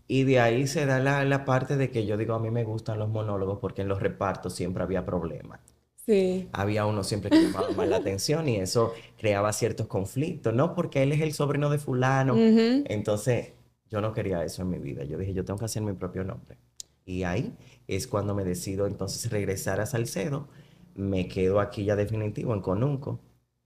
Y 0.07 0.23
de 0.23 0.39
ahí 0.39 0.67
se 0.67 0.85
da 0.85 0.99
la, 0.99 1.23
la, 1.23 1.45
parte 1.45 1.77
de 1.77 1.89
que 1.89 2.05
yo 2.05 2.17
digo, 2.17 2.33
a 2.33 2.39
mí 2.39 2.51
me 2.51 2.65
gustan 2.65 2.99
los 2.99 3.09
monólogos 3.09 3.59
porque 3.59 3.83
en 3.83 3.87
los 3.87 4.01
repartos 4.01 4.53
siempre 4.53 4.83
había 4.83 5.05
problemas. 5.05 5.61
Sí. 6.05 6.49
Había 6.51 6.85
uno 6.85 7.03
siempre 7.03 7.29
que 7.29 7.41
llamaba 7.41 7.69
más 7.71 7.87
la 7.87 7.97
atención 7.97 8.49
y 8.49 8.57
eso 8.57 8.93
creaba 9.17 9.53
ciertos 9.53 9.87
conflictos, 9.87 10.53
¿no? 10.53 10.75
Porque 10.75 11.03
él 11.03 11.13
es 11.13 11.21
el 11.21 11.31
sobrino 11.33 11.69
de 11.69 11.77
fulano. 11.77 12.35
Entonces, 12.35 13.53
yo 13.93 14.01
no 14.01 14.11
quería 14.11 14.43
eso 14.43 14.63
en 14.63 14.71
mi 14.71 14.79
vida. 14.79 15.03
Yo 15.03 15.19
dije, 15.19 15.35
yo 15.35 15.45
tengo 15.45 15.59
que 15.59 15.65
hacer 15.65 15.83
mi 15.83 15.93
propio 15.93 16.23
nombre. 16.23 16.57
Y 17.05 17.21
ahí 17.21 17.55
es 17.87 18.07
cuando 18.07 18.33
me 18.33 18.43
decido 18.43 18.87
entonces 18.87 19.31
regresar 19.31 19.79
a 19.79 19.85
Salcedo. 19.85 20.47
Me 20.95 21.27
quedo 21.27 21.59
aquí 21.59 21.85
ya 21.85 21.95
definitivo 21.95 22.55
en 22.55 22.61
Conunco 22.61 23.19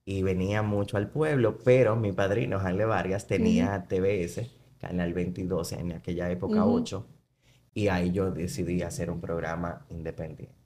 y 0.03 0.23
venía 0.23 0.63
mucho 0.63 0.97
al 0.97 1.09
pueblo, 1.09 1.59
pero 1.63 1.95
mi 1.95 2.11
padrino, 2.11 2.59
Janle 2.59 2.83
Vargas, 2.83 3.25
tenía 3.25 3.87
TBS, 3.87 4.49
Canal 4.79 5.13
22, 5.13 5.71
en 5.71 5.93
aquella 5.93 6.29
época 6.29 6.65
8, 6.65 7.05
y 7.73 7.87
ahí 7.87 8.11
yo 8.11 8.31
decidí 8.31 8.81
hacer 8.81 9.09
un 9.09 9.21
programa 9.21 9.85
independiente. 9.89 10.56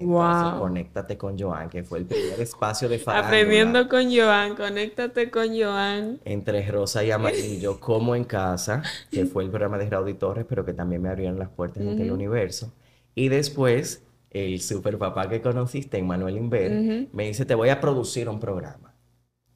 Entonces, 0.00 0.52
wow. 0.52 0.60
Conéctate 0.60 1.16
con 1.16 1.38
Joan, 1.38 1.68
que 1.68 1.82
fue 1.82 1.98
el 1.98 2.06
primer 2.06 2.40
espacio 2.40 2.88
de 2.88 2.98
farándula. 2.98 3.28
Aprendiendo 3.28 3.88
con 3.88 4.14
Joan, 4.14 4.54
conéctate 4.54 5.30
con 5.30 5.48
Joan. 5.48 6.20
Entre 6.24 6.66
Rosa 6.70 7.04
y 7.04 7.10
Amarillo, 7.10 7.80
como 7.80 8.14
en 8.14 8.24
casa, 8.24 8.82
que 9.10 9.26
fue 9.26 9.44
el 9.44 9.50
programa 9.50 9.78
de 9.78 9.88
Raudy 9.90 10.14
Torres, 10.14 10.46
pero 10.48 10.64
que 10.64 10.72
también 10.72 11.02
me 11.02 11.08
abrieron 11.08 11.38
las 11.38 11.48
puertas 11.48 11.82
uh 11.84 11.98
el 11.98 12.12
universo. 12.12 12.72
Y 13.14 13.28
después, 13.28 14.04
el 14.30 14.60
super 14.60 14.98
papá 14.98 15.28
que 15.28 15.40
conociste, 15.40 16.00
Manuel 16.02 16.36
Inver, 16.36 17.08
me 17.12 17.26
dice, 17.26 17.44
te 17.44 17.54
voy 17.54 17.70
a 17.70 17.80
producir 17.80 18.28
un 18.28 18.38
programa, 18.38 18.94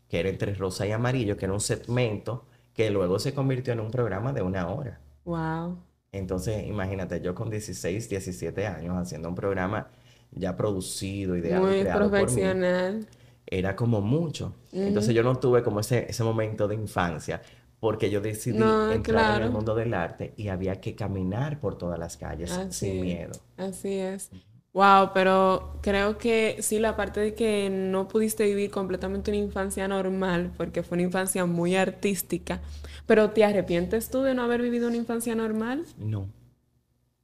que 0.09 0.21
era 0.21 0.29
Entre 0.29 0.55
Rosa 0.55 0.87
y 0.87 0.93
Amarillo, 0.93 1.37
que 1.37 1.45
era 1.45 1.55
un 1.55 1.61
segmento 1.61 2.47
que 2.75 2.91
luego 2.91 3.19
se 3.19 3.35
convirtió 3.35 3.73
en 3.73 3.81
un 3.81 3.91
programa 3.91 4.33
de 4.33 4.43
una 4.43 4.69
hora. 4.69 5.01
Wow. 5.25 5.79
Entonces, 6.11 6.67
imagínate, 6.67 7.21
yo 7.21 7.35
con 7.35 7.49
16, 7.49 8.09
17 8.09 8.67
años 8.67 8.97
haciendo 8.97 9.29
un 9.29 9.35
programa 9.35 9.89
ya 10.33 10.57
producido, 10.57 11.37
ideado, 11.37 11.67
Muy 11.67 11.85
profesional. 11.85 13.07
era 13.47 13.77
como 13.77 14.01
mucho. 14.01 14.55
Entonces 14.73 15.15
yo 15.15 15.23
no 15.23 15.37
tuve 15.37 15.63
como 15.63 15.81
ese, 15.81 16.07
ese 16.09 16.25
momento 16.25 16.69
de 16.69 16.75
infancia 16.75 17.43
porque 17.83 18.11
yo 18.11 18.21
decidí 18.21 18.63
entrar 18.93 19.41
en 19.41 19.47
el 19.49 19.51
mundo 19.51 19.75
del 19.75 19.93
arte 19.93 20.35
y 20.37 20.49
había 20.49 20.81
que 20.81 20.95
caminar 20.95 21.59
por 21.59 21.77
todas 21.77 21.99
las 21.99 22.17
calles 22.17 22.57
sin 22.71 23.01
miedo. 23.01 23.33
Así 23.57 23.95
es. 23.95 24.31
Wow, 24.73 25.11
pero 25.13 25.79
creo 25.83 26.17
que 26.17 26.59
sí, 26.61 26.79
la 26.79 26.97
parte 26.97 27.19
de 27.19 27.35
que 27.35 27.69
no 27.71 28.07
pudiste 28.07 28.45
vivir 28.47 28.71
completamente 28.71 29.33
una 29.33 29.39
infancia 29.39 29.87
normal, 29.87 30.53
porque 30.57 30.85
fue 30.85 30.95
una 30.95 31.03
infancia 31.03 31.45
muy 31.45 31.75
artística, 31.75 32.61
pero 33.07 33.31
¿te 33.31 33.45
arrepientes 33.45 34.11
tú 34.11 34.23
de 34.23 34.35
no 34.35 34.45
haber 34.45 34.63
vivido 34.63 34.87
una 34.87 34.97
infancia 34.97 35.35
normal? 35.35 35.85
No. 35.99 36.29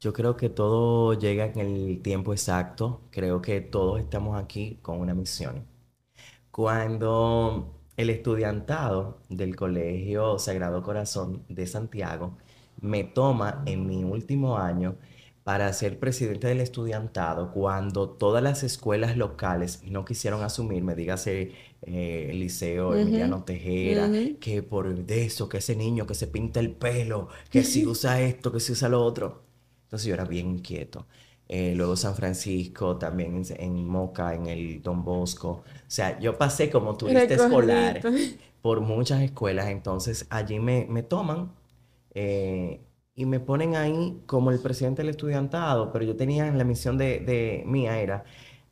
Yo 0.01 0.13
creo 0.13 0.37
que 0.37 0.49
todo 0.49 1.15
llega 1.15 1.47
en 1.47 1.59
el 1.59 2.03
tiempo 2.03 2.33
exacto. 2.33 3.03
Creo 3.11 3.43
que 3.43 3.61
todos 3.61 4.01
estamos 4.01 4.41
aquí 4.41 4.79
con 4.83 5.01
una 5.01 5.15
misión. 5.15 5.67
Cuando 6.51 7.75
el 7.97 8.11
estudiantado 8.11 9.19
del 9.29 9.57
Colegio 9.57 10.39
Sagrado 10.39 10.83
Corazón 10.83 11.45
de 11.49 11.67
Santiago 11.67 12.37
me 12.81 13.05
toma 13.05 13.63
en 13.67 13.87
mi 13.87 14.05
último 14.05 14.59
año 14.59 14.97
para 15.43 15.73
ser 15.73 15.99
presidente 15.99 16.47
del 16.47 16.61
estudiantado, 16.61 17.53
cuando 17.53 18.11
todas 18.11 18.43
las 18.43 18.63
escuelas 18.63 19.17
locales 19.17 19.83
no 19.85 20.05
quisieron 20.05 20.43
asumirme, 20.43 20.95
dígase 20.95 21.53
eh, 21.83 22.29
el 22.31 22.39
liceo 22.41 22.95
Emiliano 22.95 23.45
Tejera, 23.45 24.11
que 24.41 24.63
por 24.63 24.95
eso, 25.09 25.49
que 25.49 25.59
ese 25.59 25.75
niño 25.75 26.07
que 26.07 26.15
se 26.15 26.27
pinta 26.27 26.61
el 26.61 26.73
pelo, 26.73 27.29
que 27.51 27.63
si 27.65 27.87
usa 27.87 28.21
esto, 28.21 28.53
que 28.53 28.61
si 28.61 28.73
usa 28.73 28.89
lo 28.91 29.03
otro. 29.03 29.48
Entonces 29.89 30.07
yo 30.07 30.15
era 30.15 30.25
bien 30.27 30.51
inquieto. 30.51 31.07
Eh, 31.49 31.73
luego 31.75 31.97
San 31.97 32.15
Francisco, 32.15 32.99
también 32.99 33.43
en, 33.57 33.89
Moca, 33.89 34.35
en 34.35 34.47
el 34.47 34.83
Don 34.83 35.03
Bosco. 35.03 35.49
O 35.51 35.65
sea, 35.87 36.19
yo 36.21 36.37
pasé 36.37 36.69
como 36.69 36.95
turista 36.97 37.35
escolar 37.35 38.03
por 38.61 38.83
muchas 38.83 39.23
escuelas, 39.23 39.69
entonces 39.69 40.27
allí 40.29 40.61
me, 40.61 40.87
me 40.91 41.03
toman 41.03 41.53
eh, 42.15 42.83
y 43.15 43.25
me 43.25 43.41
ponen 43.41 43.77
ahí 43.77 44.23
como 44.27 44.51
el 44.51 44.61
presidente 44.61 45.01
del 45.03 45.11
estudiantado, 45.11 45.91
pero 45.91 46.05
yo 46.05 46.17
tenía 46.17 46.51
la 46.53 46.65
misión 46.65 46.99
de, 46.99 47.21
de 47.21 47.63
mía 47.67 47.99
era 47.99 48.25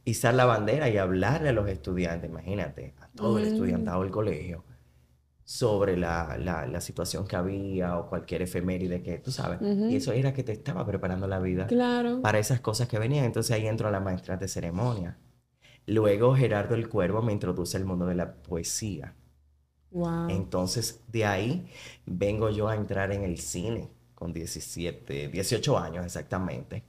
izar 0.05 0.35
la 0.35 0.45
bandera 0.45 0.91
y 0.91 0.99
hablarle 0.99 1.49
a 1.49 1.53
los 1.53 1.69
estudiantes, 1.69 2.29
imagínate, 2.29 2.95
a 3.01 3.09
todo 3.09 3.39
el 3.39 3.47
estudiantado 3.47 4.03
del 4.03 4.11
colegio 4.11 4.65
sobre 5.47 5.97
la, 5.97 6.37
la, 6.39 6.81
situación 6.81 7.25
que 7.25 7.37
había 7.37 7.97
o 7.99 8.09
cualquier 8.09 8.43
efeméride 8.43 9.01
que 9.01 9.19
tú 9.19 9.31
sabes. 9.31 9.61
Y 9.63 9.95
eso 9.95 10.11
era 10.11 10.35
que 10.35 10.43
te 10.43 10.51
estaba 10.51 10.85
preparando 10.85 11.29
la 11.29 11.39
vida 11.39 11.69
para 12.21 12.41
esas 12.41 12.61
cosas 12.61 12.89
que 12.89 12.99
venían. 12.99 13.25
Entonces 13.25 13.53
ahí 13.53 13.69
entro 13.69 13.87
a 13.87 13.93
la 13.93 14.01
maestra 14.01 14.37
de 14.37 14.49
ceremonia. 14.49 15.19
Luego 15.87 16.35
Gerardo 16.35 16.75
el 16.75 16.89
Cuervo 16.89 17.23
me 17.23 17.33
introduce 17.33 17.77
al 17.77 17.85
mundo 17.85 18.07
de 18.07 18.17
la 18.17 18.35
poesía. 18.35 19.15
Wow. 19.93 20.31
Entonces 20.31 21.05
de 21.13 21.25
ahí 21.25 21.71
vengo 22.07 22.51
yo 22.51 22.69
a 22.69 22.75
entrar 22.75 23.13
en 23.13 23.23
el 23.23 23.39
cine 23.39 23.89
con 24.17 24.33
17, 24.33 25.29
18 25.29 25.79
años 25.79 26.05
exactamente. 26.05 26.83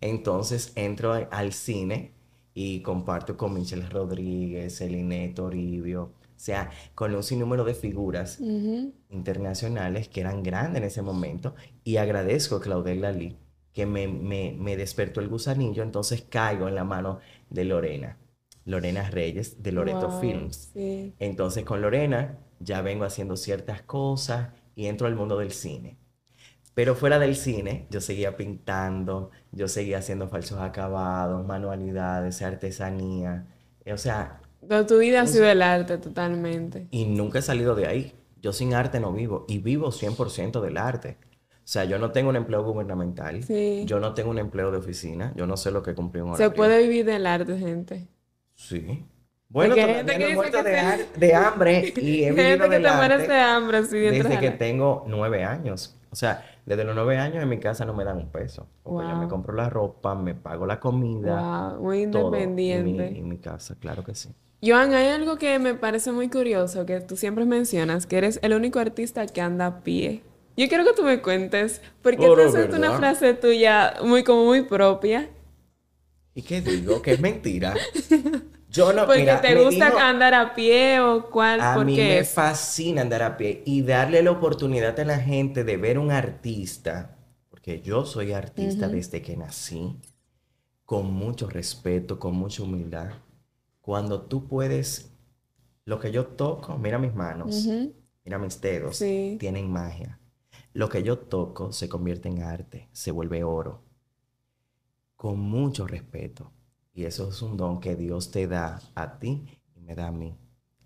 Entonces 0.00 0.70
entro 0.76 1.12
al 1.12 1.52
cine 1.52 2.12
y 2.54 2.82
comparto 2.82 3.36
con 3.36 3.52
Michelle 3.52 3.88
Rodríguez, 3.88 4.80
Eline 4.80 5.34
Toribio, 5.34 6.12
o 6.36 6.38
sea, 6.38 6.70
con 6.94 7.14
un 7.14 7.22
sinnúmero 7.22 7.64
de 7.64 7.74
figuras 7.74 8.38
internacionales 9.08 10.08
que 10.08 10.20
eran 10.20 10.42
grandes 10.42 10.82
en 10.82 10.88
ese 10.88 11.02
momento. 11.02 11.54
Y 11.82 11.96
agradezco 11.96 12.56
a 12.56 12.60
Claudel 12.60 13.00
Lalí 13.00 13.36
que 13.72 13.84
me, 13.84 14.08
me, 14.08 14.76
despertó 14.76 15.20
el 15.20 15.28
gusanillo, 15.28 15.82
entonces 15.82 16.22
caigo 16.22 16.66
en 16.66 16.74
la 16.74 16.84
mano 16.84 17.18
de 17.50 17.64
Lorena. 17.64 18.16
Lorena 18.64 19.10
Reyes 19.10 19.62
de 19.62 19.70
Loreto 19.70 20.18
Films. 20.18 20.72
Entonces 20.74 21.64
con 21.64 21.82
Lorena 21.82 22.38
ya 22.58 22.80
vengo 22.80 23.04
haciendo 23.04 23.36
ciertas 23.36 23.82
cosas 23.82 24.48
y 24.74 24.86
entro 24.86 25.06
al 25.06 25.14
mundo 25.14 25.38
del 25.38 25.52
cine. 25.52 25.98
Pero 26.72 26.94
fuera 26.94 27.18
del 27.18 27.36
cine, 27.36 27.86
yo 27.90 28.00
seguía 28.00 28.36
pintando, 28.36 29.30
yo 29.52 29.68
seguía 29.68 29.98
haciendo 29.98 30.28
falsos 30.28 30.58
acabados, 30.58 31.46
manualidades, 31.46 32.40
artesanía. 32.42 33.46
O 33.92 33.98
sea, 33.98 34.40
Toda 34.68 34.86
tu 34.86 34.98
vida 34.98 35.22
ha 35.22 35.26
sido 35.26 35.46
el 35.46 35.62
arte 35.62 35.98
totalmente. 35.98 36.88
Y 36.90 37.04
nunca 37.04 37.38
he 37.38 37.42
salido 37.42 37.74
de 37.74 37.86
ahí. 37.86 38.14
Yo 38.42 38.52
sin 38.52 38.74
arte 38.74 39.00
no 39.00 39.12
vivo. 39.12 39.44
Y 39.48 39.58
vivo 39.58 39.90
100% 39.90 40.60
del 40.60 40.76
arte. 40.76 41.18
O 41.66 41.68
sea, 41.68 41.84
yo 41.84 41.98
no 41.98 42.12
tengo 42.12 42.30
un 42.30 42.36
empleo 42.36 42.62
gubernamental. 42.62 43.42
Sí. 43.42 43.82
Yo 43.86 43.98
no 43.98 44.14
tengo 44.14 44.30
un 44.30 44.38
empleo 44.38 44.70
de 44.70 44.78
oficina. 44.78 45.32
Yo 45.36 45.46
no 45.46 45.56
sé 45.56 45.70
lo 45.70 45.82
que 45.82 45.94
cumplí 45.94 46.20
un 46.20 46.30
horario. 46.30 46.48
Se 46.48 46.54
puede 46.54 46.82
vivir 46.82 47.04
del 47.04 47.26
arte, 47.26 47.58
gente. 47.58 48.06
Sí. 48.54 49.04
Bueno, 49.48 49.76
no 49.76 49.82
he 49.82 50.34
muerto 50.34 50.62
de, 50.62 51.06
de, 51.16 51.34
hambre 51.34 51.92
y 51.96 52.24
he 52.24 52.32
vivido 52.32 52.68
del 52.68 52.86
arte 52.86 53.28
de 53.28 53.38
hambre 53.38 53.78
así 53.78 53.98
desde 53.98 54.40
que 54.40 54.50
tengo 54.50 55.04
nueve 55.06 55.44
años. 55.44 55.96
O 56.10 56.16
sea, 56.16 56.44
desde 56.64 56.84
los 56.84 56.94
nueve 56.94 57.18
años 57.18 57.42
en 57.42 57.48
mi 57.48 57.58
casa 57.58 57.84
no 57.84 57.94
me 57.94 58.04
dan 58.04 58.16
un 58.16 58.28
peso. 58.28 58.66
Porque 58.82 59.08
yo 59.08 59.16
me 59.16 59.28
compro 59.28 59.54
la 59.54 59.70
ropa, 59.70 60.14
me 60.14 60.34
pago 60.34 60.66
la 60.66 60.80
comida. 60.80 61.70
Wow, 61.70 61.82
muy 61.82 62.02
independiente. 62.02 63.06
en 63.06 63.28
mi 63.28 63.38
casa, 63.38 63.76
claro 63.78 64.02
que 64.02 64.14
sí. 64.14 64.30
Joan, 64.64 64.94
hay 64.94 65.08
algo 65.08 65.36
que 65.36 65.58
me 65.58 65.74
parece 65.74 66.10
muy 66.12 66.28
curioso, 66.28 66.86
que 66.86 67.00
tú 67.00 67.16
siempre 67.16 67.44
mencionas, 67.44 68.06
que 68.06 68.18
eres 68.18 68.40
el 68.42 68.54
único 68.54 68.78
artista 68.78 69.26
que 69.26 69.40
anda 69.40 69.66
a 69.66 69.80
pie. 69.80 70.22
Yo 70.56 70.68
quiero 70.68 70.84
que 70.84 70.94
tú 70.94 71.02
me 71.02 71.20
cuentes, 71.20 71.82
porque 72.02 72.26
qué 72.34 72.44
es 72.44 72.74
una 72.74 72.96
frase 72.96 73.34
tuya 73.34 73.94
muy 74.02 74.24
como 74.24 74.46
muy 74.46 74.62
propia. 74.62 75.28
¿Y 76.34 76.42
qué 76.42 76.62
digo? 76.62 77.02
Que 77.02 77.12
es 77.12 77.20
mentira. 77.20 77.74
Yo 78.70 78.92
no, 78.92 79.06
porque 79.06 79.24
te 79.40 79.62
gusta 79.62 80.08
andar 80.08 80.34
a 80.34 80.54
pie 80.54 81.00
o 81.00 81.30
cuál, 81.30 81.60
a 81.60 81.78
mí 81.78 81.96
me 81.96 82.24
fascina 82.24 83.02
andar 83.02 83.22
a 83.22 83.36
pie 83.36 83.62
y 83.64 83.82
darle 83.82 84.22
la 84.22 84.32
oportunidad 84.32 84.98
a 85.00 85.04
la 85.04 85.18
gente 85.18 85.64
de 85.64 85.76
ver 85.76 85.98
un 85.98 86.10
artista, 86.10 87.16
porque 87.48 87.80
yo 87.80 88.04
soy 88.04 88.32
artista 88.32 88.88
desde 88.88 89.22
que 89.22 89.36
nací, 89.36 89.96
con 90.84 91.12
mucho 91.12 91.48
respeto, 91.48 92.18
con 92.18 92.34
mucha 92.34 92.62
humildad. 92.62 93.10
Cuando 93.80 94.22
tú 94.22 94.46
puedes, 94.46 95.12
lo 95.84 96.00
que 96.00 96.10
yo 96.10 96.26
toco, 96.26 96.76
mira 96.76 96.98
mis 96.98 97.14
manos, 97.14 97.68
mira 98.24 98.38
mis 98.38 98.60
dedos, 98.60 98.98
tienen 98.98 99.70
magia. 99.70 100.18
Lo 100.72 100.88
que 100.88 101.02
yo 101.02 101.18
toco 101.18 101.72
se 101.72 101.88
convierte 101.88 102.28
en 102.28 102.42
arte, 102.42 102.88
se 102.92 103.10
vuelve 103.10 103.44
oro, 103.44 103.84
con 105.16 105.38
mucho 105.40 105.86
respeto. 105.86 106.52
Y 106.96 107.04
eso 107.04 107.28
es 107.28 107.42
un 107.42 107.58
don 107.58 107.78
que 107.78 107.94
Dios 107.94 108.30
te 108.30 108.48
da 108.48 108.80
a 108.94 109.18
ti 109.18 109.46
y 109.76 109.80
me 109.82 109.94
da 109.94 110.06
a 110.06 110.12
mí. 110.12 110.34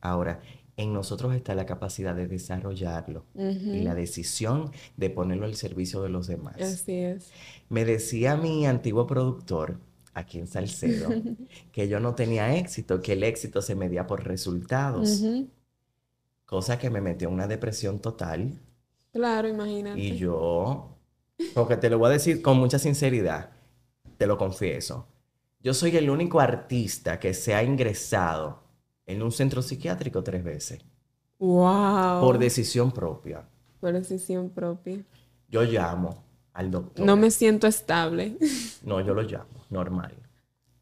Ahora, 0.00 0.40
en 0.76 0.92
nosotros 0.92 1.32
está 1.36 1.54
la 1.54 1.66
capacidad 1.66 2.16
de 2.16 2.26
desarrollarlo 2.26 3.26
y 3.34 3.82
la 3.82 3.94
decisión 3.94 4.72
de 4.96 5.08
ponerlo 5.10 5.46
al 5.46 5.54
servicio 5.54 6.02
de 6.02 6.08
los 6.08 6.26
demás. 6.26 6.60
Así 6.60 6.94
es. 6.94 7.30
Me 7.68 7.84
decía 7.84 8.36
mi 8.36 8.66
antiguo 8.66 9.06
productor, 9.06 9.78
aquí 10.12 10.40
en 10.40 10.48
Salcedo, 10.48 11.10
que 11.72 11.86
yo 11.86 12.00
no 12.00 12.16
tenía 12.16 12.56
éxito, 12.56 13.00
que 13.00 13.12
el 13.12 13.22
éxito 13.22 13.62
se 13.62 13.76
medía 13.76 14.08
por 14.08 14.26
resultados. 14.26 15.22
Cosa 16.44 16.76
que 16.80 16.90
me 16.90 17.00
metió 17.00 17.28
en 17.28 17.34
una 17.34 17.46
depresión 17.46 18.00
total. 18.00 18.58
Claro, 19.12 19.46
imagínate. 19.46 20.00
Y 20.00 20.16
yo, 20.16 20.96
porque 21.54 21.76
te 21.76 21.88
lo 21.88 21.98
voy 21.98 22.08
a 22.08 22.14
decir 22.14 22.42
con 22.42 22.58
mucha 22.58 22.80
sinceridad, 22.80 23.50
te 24.18 24.26
lo 24.26 24.36
confieso, 24.36 25.06
yo 25.62 25.74
soy 25.74 25.96
el 25.96 26.08
único 26.10 26.40
artista 26.40 27.20
que 27.20 27.34
se 27.34 27.54
ha 27.54 27.62
ingresado 27.62 28.62
en 29.06 29.22
un 29.22 29.32
centro 29.32 29.62
psiquiátrico 29.62 30.22
tres 30.22 30.42
veces. 30.42 30.80
¡Wow! 31.38 32.20
Por 32.20 32.38
decisión 32.38 32.92
propia. 32.92 33.48
Por 33.80 33.92
decisión 33.92 34.50
propia. 34.50 35.04
Yo 35.48 35.62
llamo 35.62 36.24
al 36.52 36.70
doctor. 36.70 37.04
No 37.04 37.16
me 37.16 37.30
siento 37.30 37.66
estable. 37.66 38.36
No, 38.82 38.98
yo 39.02 39.12
lo 39.12 39.20
llamo, 39.20 39.66
normal. 39.68 40.14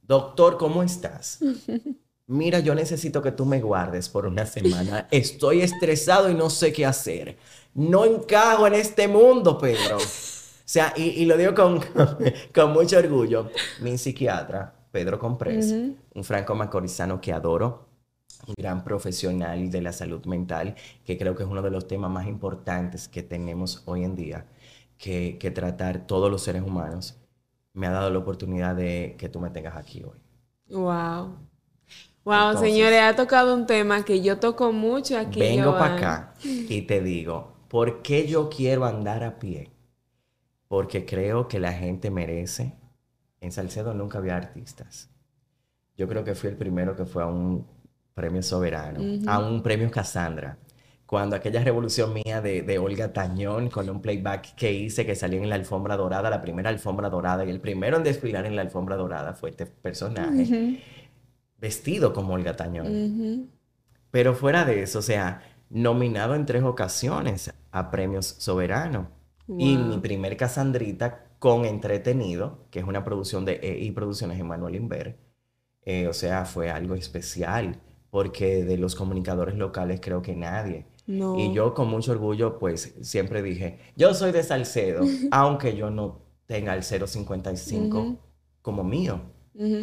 Doctor, 0.03 0.57
¿cómo 0.57 0.85
estás? 0.85 1.41
Mira, 2.29 2.61
yo 2.61 2.73
necesito 2.75 3.21
que 3.21 3.33
tú 3.33 3.45
me 3.45 3.61
guardes 3.61 4.09
por 4.09 4.25
una 4.25 4.47
semana. 4.47 5.09
Estoy 5.11 5.63
estresado 5.63 6.31
y 6.31 6.35
no 6.35 6.49
sé 6.49 6.73
qué 6.73 6.87
hacer. 6.87 7.39
No 7.75 8.05
encajo 8.05 8.69
en 8.69 8.75
este 8.75 9.09
mundo, 9.09 9.59
Pedro. 9.59 9.99
O 10.69 10.71
sea, 10.71 10.93
y, 10.95 11.25
lo 11.25 11.39
digo 11.39 11.55
con, 11.55 11.81
con, 12.55 12.75
mucho 12.75 12.99
orgullo. 12.99 13.51
Mi 13.81 13.97
psiquiatra, 13.97 14.75
Pedro 14.93 15.19
Comprés, 15.19 15.73
un 15.73 16.25
franco 16.25 16.55
macorizano 16.55 17.23
que 17.23 17.33
adoro, 17.33 17.89
un 18.47 18.55
gran 18.55 18.85
profesional 18.85 19.71
de 19.71 19.81
la 19.81 19.95
salud 19.95 20.27
mental, 20.27 20.75
que 21.07 21.17
creo 21.17 21.35
que 21.35 21.45
es 21.45 21.49
uno 21.49 21.63
de 21.63 21.71
los 21.71 21.89
temas 21.89 22.11
más 22.11 22.27
importantes 22.27 23.09
que 23.09 23.23
tenemos 23.23 23.83
hoy 23.87 24.05
en 24.05 24.15
día, 24.15 24.45
que, 24.99 25.39
que 25.41 25.51
tratar 25.51 26.07
todos 26.07 26.31
los 26.31 26.43
seres 26.43 26.61
humanos 26.61 27.19
me 27.73 27.87
ha 27.87 27.91
dado 27.91 28.11
la 28.11 28.19
oportunidad 28.19 28.77
de 28.77 29.17
que 29.19 29.31
tú 29.31 29.41
me 29.41 29.49
tengas 29.49 29.75
aquí 29.75 30.05
hoy. 30.05 30.19
Wow. 30.69 31.35
Wow, 32.25 32.59
señores, 32.59 33.01
ha 33.01 33.17
tocado 33.17 33.55
un 33.55 33.67
tema 33.67 34.05
que 34.05 34.21
yo 34.21 34.39
toco 34.39 34.71
mucho 34.71 35.17
aquí. 35.17 35.41
Vengo 35.41 35.73
para 35.79 35.95
acá 35.95 36.35
y 36.43 36.83
te 36.83 37.01
digo, 37.01 37.55
¿por 37.69 38.03
qué 38.03 38.27
yo 38.27 38.51
quiero 38.51 38.85
andar 38.85 39.25
a 39.25 39.39
pie? 39.39 39.71
Porque 40.69 41.05
creo 41.05 41.49
que 41.49 41.59
la 41.59 41.73
gente 41.73 42.11
merece. 42.11 42.75
En 43.41 43.53
Salcedo 43.53 43.95
nunca 43.95 44.19
había 44.19 44.37
artistas. 44.37 45.11
Yo 45.97 46.07
creo 46.09 46.25
que 46.25 46.35
fui 46.35 46.51
el 46.51 46.57
primero 46.57 46.95
que 46.95 47.07
fue 47.07 47.23
a 47.23 47.27
un 47.27 47.67
premio 48.15 48.43
soberano, 48.43 49.01
a 49.27 49.39
un 49.39 49.63
premio 49.63 49.91
Cassandra 49.91 50.59
cuando 51.09 51.37
aquella 51.37 51.65
revolución 51.65 52.13
mía 52.13 52.43
de, 52.43 52.79
Olga 52.79 53.15
Tañón 53.15 53.71
con 53.71 53.89
un 53.89 54.03
playback 54.03 54.55
que 54.55 54.75
hice 54.75 55.07
que 55.07 55.15
salió 55.15 55.43
en 55.43 55.49
la 55.49 55.55
alfombra 55.55 55.97
dorada, 55.97 56.29
la 56.29 56.43
primera 56.43 56.69
alfombra 56.69 57.09
dorada, 57.09 57.47
y 57.47 57.51
el 57.51 57.63
primero 57.63 57.97
en 57.97 58.03
desfilar 58.03 58.45
en 58.45 58.55
la 58.55 58.61
alfombra 58.61 58.95
dorada 58.95 59.33
fue 59.33 59.49
este 59.49 59.65
personaje, 59.65 60.83
vestido 61.57 62.13
como 62.13 62.35
Olga 62.35 62.57
Tañón. 62.57 63.49
Pero 64.11 64.35
fuera 64.35 64.67
de 64.67 64.83
eso, 64.83 64.99
o 64.99 65.03
sea, 65.03 65.41
nominado 65.71 66.35
en 66.35 66.45
tres 66.45 66.63
ocasiones 66.63 67.55
a 67.71 67.91
premios 67.91 68.27
soberanos. 68.27 69.07
Y 69.49 69.77
mi 69.79 69.99
primer 69.99 70.37
Casandrita 70.37 71.25
con 71.39 71.65
Entretenido, 71.65 72.67
que 72.71 72.81
es 72.81 72.85
una 72.85 73.05
producción 73.05 73.45
de 73.45 73.61
EI 73.63 73.91
Producciones 73.93 74.39
Emanuel 74.39 74.75
Inver, 74.75 75.17
eh, 75.83 76.07
o 76.07 76.13
sea, 76.13 76.45
fue 76.45 76.71
algo 76.71 76.95
especial, 76.95 77.81
porque 78.11 78.65
de 78.65 78.77
los 78.77 78.95
comunicadores 78.95 79.57
locales 79.57 80.01
creo 80.03 80.21
que 80.21 80.37
nadie. 80.37 80.87
Y 81.07 81.55
yo 81.55 81.73
con 81.73 81.89
mucho 81.89 82.13
orgullo, 82.13 82.59
pues 82.59 82.95
siempre 83.01 83.41
dije, 83.43 83.79
yo 83.97 84.13
soy 84.13 84.31
de 84.31 84.43
Salcedo, 84.43 85.03
aunque 85.31 85.75
yo 85.75 85.89
no 85.89 86.21
tenga 86.45 86.75
el 86.75 86.83
055 86.83 88.17
como 88.61 88.85
mío, 88.85 89.23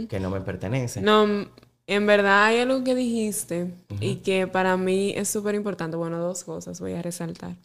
que 0.08 0.20
no 0.20 0.30
me 0.30 0.42
pertenece. 0.42 1.02
No, 1.02 1.48
en 1.88 2.06
verdad 2.06 2.46
hay 2.46 2.60
algo 2.60 2.84
que 2.84 2.94
dijiste 2.94 3.74
y 4.00 4.18
que 4.18 4.46
para 4.46 4.78
mí 4.78 5.14
es 5.16 5.28
súper 5.28 5.56
importante. 5.56 5.98
Bueno, 5.98 6.20
dos 6.20 6.44
cosas 6.44 6.80
voy 6.80 6.94
a 6.94 7.02
resaltar. 7.02 7.56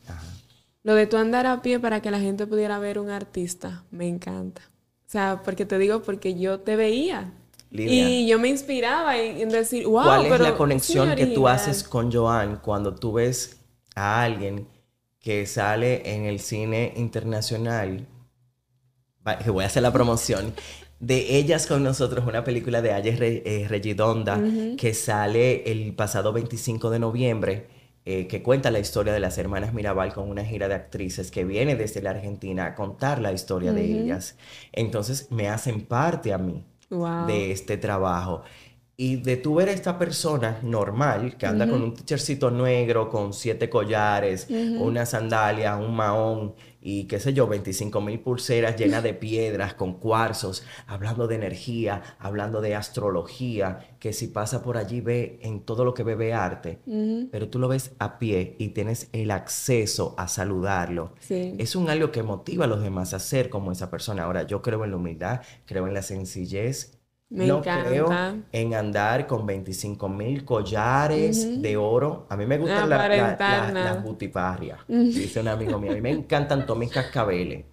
Lo 0.83 0.95
de 0.95 1.07
tú 1.07 1.17
andar 1.17 1.47
a 1.47 1.63
pie 1.63 1.79
para 1.79 2.01
que 2.01 2.11
la 2.11 2.21
gente 2.21 2.47
pudiera 2.47 2.79
ver 2.79 2.99
un 2.99 3.11
artista, 3.11 3.85
me 3.91 4.09
encanta. 4.09 4.63
O 5.07 5.11
sea, 5.11 5.43
porque 5.45 5.67
te 5.67 5.79
digo, 5.79 6.03
porque 6.03 6.39
yo 6.39 6.61
te 6.61 6.77
veía. 6.77 7.33
Y 7.73 8.27
yo 8.27 8.39
me 8.39 8.49
inspiraba 8.49 9.17
en 9.17 9.49
decir, 9.49 9.87
wow, 9.87 10.03
¿Cuál 10.03 10.27
es 10.27 10.41
la 10.41 10.57
conexión 10.57 11.15
que 11.15 11.27
tú 11.27 11.47
haces 11.47 11.85
con 11.85 12.11
Joan 12.11 12.57
cuando 12.57 12.95
tú 12.95 13.13
ves 13.15 13.61
a 13.95 14.23
alguien 14.23 14.67
que 15.21 15.47
sale 15.47 16.15
en 16.15 16.25
el 16.25 16.41
cine 16.41 16.93
internacional? 16.97 18.07
Voy 19.47 19.65
a 19.65 19.67
hacer 19.67 19.83
la 19.83 19.93
promoción. 19.93 20.53
De 20.99 21.37
Ellas 21.37 21.67
con 21.67 21.83
nosotros, 21.83 22.27
una 22.27 22.43
película 22.43 22.83
de 22.83 22.93
Ayes 22.93 23.19
eh, 23.21 23.67
Regidonda 23.69 24.41
que 24.77 24.93
sale 24.93 25.71
el 25.71 25.95
pasado 25.95 26.33
25 26.33 26.91
de 26.91 26.99
noviembre, 26.99 27.69
eh, 28.07 28.27
que 28.27 28.43
cuenta 28.43 28.71
la 28.71 28.79
historia 28.79 29.13
de 29.13 29.21
las 29.21 29.37
hermanas 29.37 29.75
Mirabal 29.75 30.15
con 30.15 30.29
una 30.29 30.45
gira 30.45 30.69
de 30.69 30.75
actrices 30.75 31.31
que 31.31 31.45
viene 31.45 31.77
desde 31.77 32.01
la 32.01 32.11
Argentina 32.11 32.67
a 32.67 32.75
contar 32.75 33.21
la 33.21 33.33
historia 33.33 33.73
de 33.73 33.85
ellas. 33.85 34.37
Entonces 34.73 35.31
me 35.31 35.49
hacen 35.49 35.85
parte 35.85 36.33
a 36.33 36.39
mí 36.39 36.65
de 37.27 37.53
este 37.53 37.77
trabajo. 37.77 38.43
Y 39.03 39.17
de 39.17 39.39
tu 39.39 39.55
ver 39.55 39.71
a 39.71 39.73
esta 39.73 39.99
persona 39.99 40.59
normal, 40.63 41.39
que 41.39 41.47
anda 41.47 41.67
con 41.67 41.81
un 41.81 41.95
t 41.95 42.51
negro, 42.51 43.09
con 43.09 43.33
siete 43.33 43.71
collares, 43.71 44.47
una 44.51 45.07
sandalia, 45.07 45.75
un 45.79 45.97
mahón 45.97 46.55
y 46.83 47.05
qué 47.05 47.19
sé 47.19 47.33
yo, 47.33 47.47
25 47.47 47.99
mil 48.03 48.21
pulseras 48.21 48.77
llenas 48.77 49.03
de 49.03 49.15
piedras, 49.27 49.73
con 49.73 49.95
cuarzos, 49.95 50.65
hablando 50.87 51.27
de 51.27 51.37
energía, 51.37 52.03
hablando 52.19 52.61
de 52.61 52.75
astrología, 52.75 53.97
que 53.99 54.13
si 54.13 54.27
pasa 54.27 54.63
por 54.63 54.77
allí 54.77 55.01
ve 55.01 55.39
en 55.41 55.61
todo 55.61 55.87
lo 55.87 55.95
que 55.95 56.03
ve, 56.03 56.15
ve 56.15 56.35
arte, 56.35 56.81
pero 57.31 57.49
tú 57.49 57.59
lo 57.59 57.69
ves 57.69 57.93
a 58.01 58.19
pie 58.19 58.55
y 58.59 58.69
tienes 58.69 59.09
el 59.15 59.31
acceso 59.31 60.15
a 60.19 60.29
saludarlo. 60.29 61.15
Es 61.31 61.75
un 61.75 61.89
algo 61.89 62.13
que 62.13 62.23
motiva 62.23 62.67
a 62.67 62.69
los 62.69 62.83
demás 62.83 63.15
a 63.15 63.19
ser 63.19 63.49
como 63.49 63.73
esa 63.73 63.91
persona. 63.91 64.25
Ahora, 64.25 64.43
yo 64.43 64.61
creo 64.61 64.85
en 64.85 64.91
la 64.91 64.99
humildad, 64.99 65.41
creo 65.65 65.89
en 65.89 65.95
la 65.95 66.03
sencillez 66.03 67.00
me 67.31 67.47
no 67.47 67.63
creo 67.63 68.09
en 68.51 68.75
andar 68.75 69.27
con 69.27 69.47
25 69.47 70.09
mil 70.09 70.45
collares 70.45 71.63
de 71.63 71.77
oro. 71.77 72.27
A 72.29 72.37
mí 72.37 72.45
me 72.45 72.59
gustan 72.59 72.91
las 72.91 73.09
la, 73.73 74.01
butiparrias, 74.05 74.81
dice 74.89 75.41
un 75.41 75.49
amigo 75.49 75.79
mío. 75.79 75.93
A 75.93 75.95
mí 75.95 76.01
me 76.01 76.11
encantan 76.11 76.67
todos 76.67 76.79
mis 76.79 76.91
cascabeles. 76.91 77.65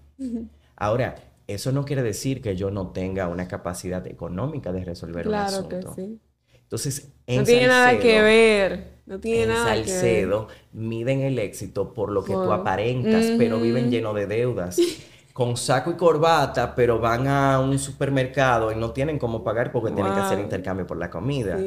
Ahora, 0.76 1.16
eso 1.48 1.72
no 1.72 1.86
quiere 1.86 2.04
decir 2.04 2.42
que 2.42 2.56
yo 2.56 2.70
no 2.70 2.92
tenga 2.92 3.28
una 3.28 3.48
capacidad 3.48 4.06
económica 4.06 4.72
de 4.72 4.86
resolver 4.86 5.28
un 5.28 5.34
asunto. 5.34 5.70
Claro 5.70 5.96
que 5.96 6.02
sí. 6.02 6.20
Entonces, 6.54 7.14
en 7.26 7.38
no 7.38 7.44
tiene 7.46 7.68
nada 7.68 7.98
que 7.98 8.22
ver. 8.22 8.98
No 9.06 9.20
tiene 9.22 9.44
en 9.44 9.50
nada 9.50 9.68
Salcedo, 9.68 10.50
miden 10.74 11.22
el 11.22 11.40
éxito 11.40 11.94
por 11.94 12.12
lo 12.12 12.26
que 12.26 12.34
tú 12.34 12.52
aparentas, 12.52 13.26
pero 13.38 13.60
viven 13.60 13.90
lleno 13.90 14.14
de 14.14 14.28
deudas 14.28 14.78
con 15.38 15.56
saco 15.56 15.92
y 15.92 15.94
corbata, 15.94 16.74
pero 16.74 17.00
van 17.00 17.28
a 17.28 17.60
un 17.60 17.78
supermercado 17.78 18.72
y 18.72 18.76
no 18.76 18.90
tienen 18.90 19.20
cómo 19.20 19.44
pagar 19.44 19.72
porque 19.72 19.92
tienen 19.92 20.12
que 20.12 20.20
hacer 20.20 20.40
intercambio 20.40 20.88
por 20.88 20.98
la 20.98 21.12
comida. 21.12 21.60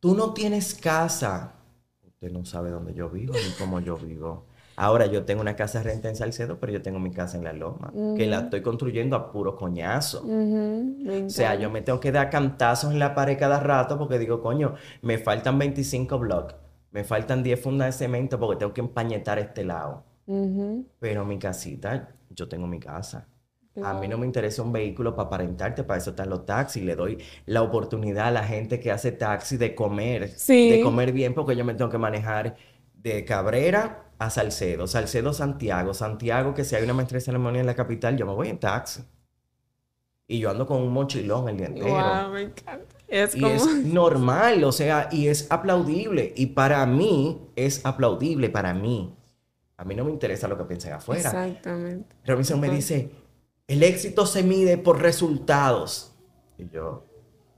Tú 0.00 0.14
no 0.14 0.32
tienes 0.32 0.74
casa. 0.74 1.52
Usted 2.06 2.32
no 2.32 2.46
sabe 2.46 2.70
dónde 2.70 2.94
yo 2.94 3.10
vivo 3.10 3.34
ni 3.34 3.52
cómo 3.58 3.80
yo 3.80 3.98
vivo. 3.98 4.46
Ahora 4.74 5.04
yo 5.04 5.26
tengo 5.26 5.42
una 5.42 5.54
casa 5.54 5.82
renta 5.82 6.08
en 6.08 6.16
Salcedo, 6.16 6.58
pero 6.58 6.72
yo 6.72 6.80
tengo 6.80 6.98
mi 6.98 7.10
casa 7.10 7.36
en 7.36 7.44
La 7.44 7.52
Loma, 7.52 7.92
que 8.16 8.26
la 8.26 8.38
estoy 8.38 8.62
construyendo 8.62 9.16
a 9.16 9.30
puro 9.30 9.54
coñazo. 9.54 10.24
o 10.24 11.28
sea, 11.28 11.56
yo 11.56 11.70
me 11.70 11.82
tengo 11.82 12.00
que 12.00 12.10
dar 12.10 12.30
cantazos 12.30 12.90
en 12.90 12.98
la 12.98 13.14
pared 13.14 13.38
cada 13.38 13.60
rato 13.60 13.98
porque 13.98 14.18
digo, 14.18 14.40
coño, 14.40 14.76
me 15.02 15.18
faltan 15.18 15.58
25 15.58 16.18
blocks, 16.18 16.54
me 16.90 17.04
faltan 17.04 17.42
10 17.42 17.60
fundas 17.60 17.88
de 17.88 18.06
cemento 18.06 18.40
porque 18.40 18.56
tengo 18.60 18.72
que 18.72 18.80
empañetar 18.80 19.38
este 19.38 19.62
lado. 19.62 20.04
Pero 21.00 21.26
mi 21.26 21.38
casita, 21.38 22.16
yo 22.36 22.48
tengo 22.48 22.66
mi 22.66 22.78
casa. 22.78 23.28
A 23.82 23.92
mí 23.92 24.08
no 24.08 24.16
me 24.16 24.24
interesa 24.24 24.62
un 24.62 24.72
vehículo 24.72 25.14
para 25.14 25.26
aparentarte, 25.26 25.84
para 25.84 25.98
eso 25.98 26.10
están 26.10 26.30
los 26.30 26.46
taxis. 26.46 26.82
Le 26.82 26.96
doy 26.96 27.18
la 27.44 27.62
oportunidad 27.62 28.28
a 28.28 28.30
la 28.30 28.44
gente 28.44 28.80
que 28.80 28.90
hace 28.90 29.12
taxi 29.12 29.58
de 29.58 29.74
comer, 29.74 30.34
de 30.34 30.80
comer 30.82 31.12
bien, 31.12 31.34
porque 31.34 31.54
yo 31.56 31.64
me 31.64 31.74
tengo 31.74 31.90
que 31.90 31.98
manejar 31.98 32.56
de 32.94 33.24
Cabrera 33.24 34.12
a 34.18 34.30
Salcedo, 34.30 34.86
Salcedo 34.86 35.34
Santiago, 35.34 35.92
Santiago, 35.92 36.54
que 36.54 36.64
si 36.64 36.74
hay 36.74 36.84
una 36.84 36.94
maestría 36.94 37.18
de 37.18 37.26
ceremonia 37.26 37.60
en 37.60 37.66
la 37.66 37.74
capital, 37.74 38.16
yo 38.16 38.24
me 38.24 38.32
voy 38.32 38.48
en 38.48 38.58
taxi. 38.58 39.02
Y 40.26 40.38
yo 40.40 40.50
ando 40.50 40.66
con 40.66 40.80
un 40.80 40.92
mochilón 40.92 41.48
el 41.48 41.56
día 41.58 41.66
entero. 41.66 41.88
Wow, 41.88 42.32
me 42.32 42.42
encanta. 42.42 42.96
Es 43.06 43.36
y 43.36 43.44
es 43.44 43.66
normal, 43.84 44.64
o 44.64 44.72
sea, 44.72 45.08
y 45.12 45.28
es 45.28 45.46
aplaudible. 45.50 46.32
Y 46.34 46.46
para 46.46 46.84
mí, 46.86 47.50
es 47.54 47.84
aplaudible 47.84 48.48
para 48.48 48.74
mí. 48.74 49.14
A 49.78 49.84
mí 49.84 49.94
no 49.94 50.04
me 50.04 50.10
interesa 50.10 50.48
lo 50.48 50.56
que 50.56 50.64
piensen 50.64 50.94
afuera. 50.94 51.28
Exactamente. 51.28 52.16
Robinson 52.24 52.58
me 52.58 52.70
dice, 52.70 53.10
el 53.66 53.82
éxito 53.82 54.24
se 54.24 54.42
mide 54.42 54.78
por 54.78 55.00
resultados. 55.02 56.14
Y 56.56 56.68
yo, 56.70 57.04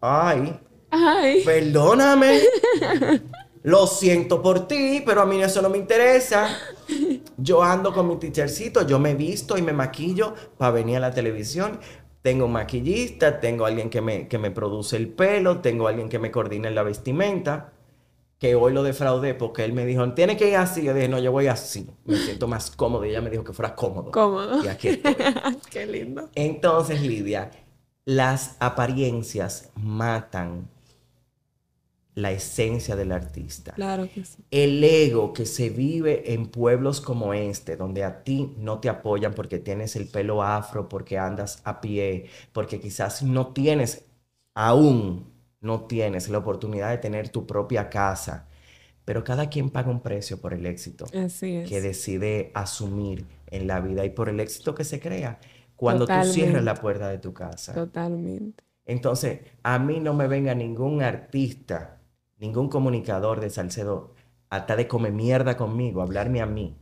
ay, 0.00 0.58
ay. 0.90 1.42
perdóname. 1.44 2.40
Lo 3.64 3.86
siento 3.86 4.40
por 4.40 4.68
ti, 4.68 5.02
pero 5.04 5.20
a 5.20 5.26
mí 5.26 5.42
eso 5.42 5.60
no 5.60 5.68
me 5.68 5.78
interesa. 5.78 6.56
Yo 7.36 7.62
ando 7.62 7.92
con 7.92 8.08
mi 8.08 8.16
teachercito, 8.16 8.86
yo 8.86 8.98
me 8.98 9.14
visto 9.14 9.58
y 9.58 9.62
me 9.62 9.72
maquillo 9.72 10.34
para 10.56 10.70
venir 10.70 10.96
a 10.96 11.00
la 11.00 11.10
televisión. 11.12 11.78
Tengo 12.22 12.46
un 12.46 12.52
maquillista, 12.52 13.40
tengo 13.40 13.66
alguien 13.66 13.90
que 13.90 14.00
me, 14.00 14.28
que 14.28 14.38
me 14.38 14.50
produce 14.50 14.96
el 14.96 15.08
pelo, 15.08 15.60
tengo 15.60 15.88
alguien 15.88 16.08
que 16.08 16.18
me 16.18 16.30
coordina 16.30 16.70
la 16.70 16.82
vestimenta 16.82 17.72
que 18.38 18.54
hoy 18.54 18.72
lo 18.72 18.82
defraudé 18.82 19.34
porque 19.34 19.64
él 19.64 19.72
me 19.72 19.84
dijo, 19.84 20.12
tiene 20.14 20.36
que 20.36 20.48
ir 20.48 20.56
así. 20.56 20.82
Yo 20.84 20.94
dije, 20.94 21.08
no, 21.08 21.18
yo 21.18 21.32
voy 21.32 21.48
así. 21.48 21.90
Me 22.04 22.16
siento 22.16 22.46
más 22.46 22.70
cómodo. 22.70 23.04
Y 23.04 23.10
ella 23.10 23.20
me 23.20 23.30
dijo 23.30 23.42
que 23.44 23.52
fuera 23.52 23.74
cómodo. 23.74 24.12
Cómodo. 24.12 24.64
Y 24.64 24.68
aquí 24.68 24.88
estoy. 24.88 25.16
Qué 25.70 25.86
lindo. 25.86 26.28
Entonces, 26.34 27.02
Lidia, 27.02 27.50
las 28.04 28.56
apariencias 28.60 29.70
matan 29.74 30.68
la 32.14 32.32
esencia 32.32 32.96
del 32.96 33.12
artista. 33.12 33.72
Claro 33.72 34.08
que 34.12 34.24
sí. 34.24 34.42
El 34.50 34.82
ego 34.82 35.32
que 35.32 35.46
se 35.46 35.70
vive 35.70 36.32
en 36.32 36.46
pueblos 36.48 37.00
como 37.00 37.32
este, 37.32 37.76
donde 37.76 38.02
a 38.04 38.24
ti 38.24 38.54
no 38.58 38.80
te 38.80 38.88
apoyan 38.88 39.34
porque 39.34 39.58
tienes 39.58 39.94
el 39.94 40.08
pelo 40.08 40.42
afro, 40.42 40.88
porque 40.88 41.16
andas 41.16 41.60
a 41.64 41.80
pie, 41.80 42.26
porque 42.52 42.80
quizás 42.80 43.22
no 43.22 43.52
tienes, 43.52 44.04
aún 44.54 45.37
no 45.60 45.82
tienes 45.86 46.28
la 46.28 46.38
oportunidad 46.38 46.90
de 46.90 46.98
tener 46.98 47.28
tu 47.28 47.46
propia 47.46 47.88
casa. 47.90 48.48
Pero 49.04 49.24
cada 49.24 49.48
quien 49.48 49.70
paga 49.70 49.90
un 49.90 50.00
precio 50.00 50.40
por 50.40 50.52
el 50.52 50.66
éxito 50.66 51.06
Así 51.14 51.56
es. 51.56 51.68
que 51.68 51.80
decide 51.80 52.50
asumir 52.54 53.26
en 53.46 53.66
la 53.66 53.80
vida 53.80 54.04
y 54.04 54.10
por 54.10 54.28
el 54.28 54.38
éxito 54.38 54.74
que 54.74 54.84
se 54.84 55.00
crea 55.00 55.38
cuando 55.76 56.06
tú 56.06 56.24
cierras 56.24 56.62
la 56.62 56.74
puerta 56.74 57.08
de 57.08 57.18
tu 57.18 57.32
casa. 57.32 57.72
Totalmente. 57.72 58.64
Entonces, 58.84 59.40
a 59.62 59.78
mí 59.78 60.00
no 60.00 60.12
me 60.12 60.28
venga 60.28 60.54
ningún 60.54 61.02
artista, 61.02 62.00
ningún 62.38 62.68
comunicador 62.68 63.40
de 63.40 63.50
Salcedo 63.50 64.14
hasta 64.50 64.76
de 64.76 64.88
come 64.88 65.10
mierda 65.10 65.56
conmigo, 65.56 66.02
hablarme 66.02 66.40
a 66.40 66.46
mí, 66.46 66.76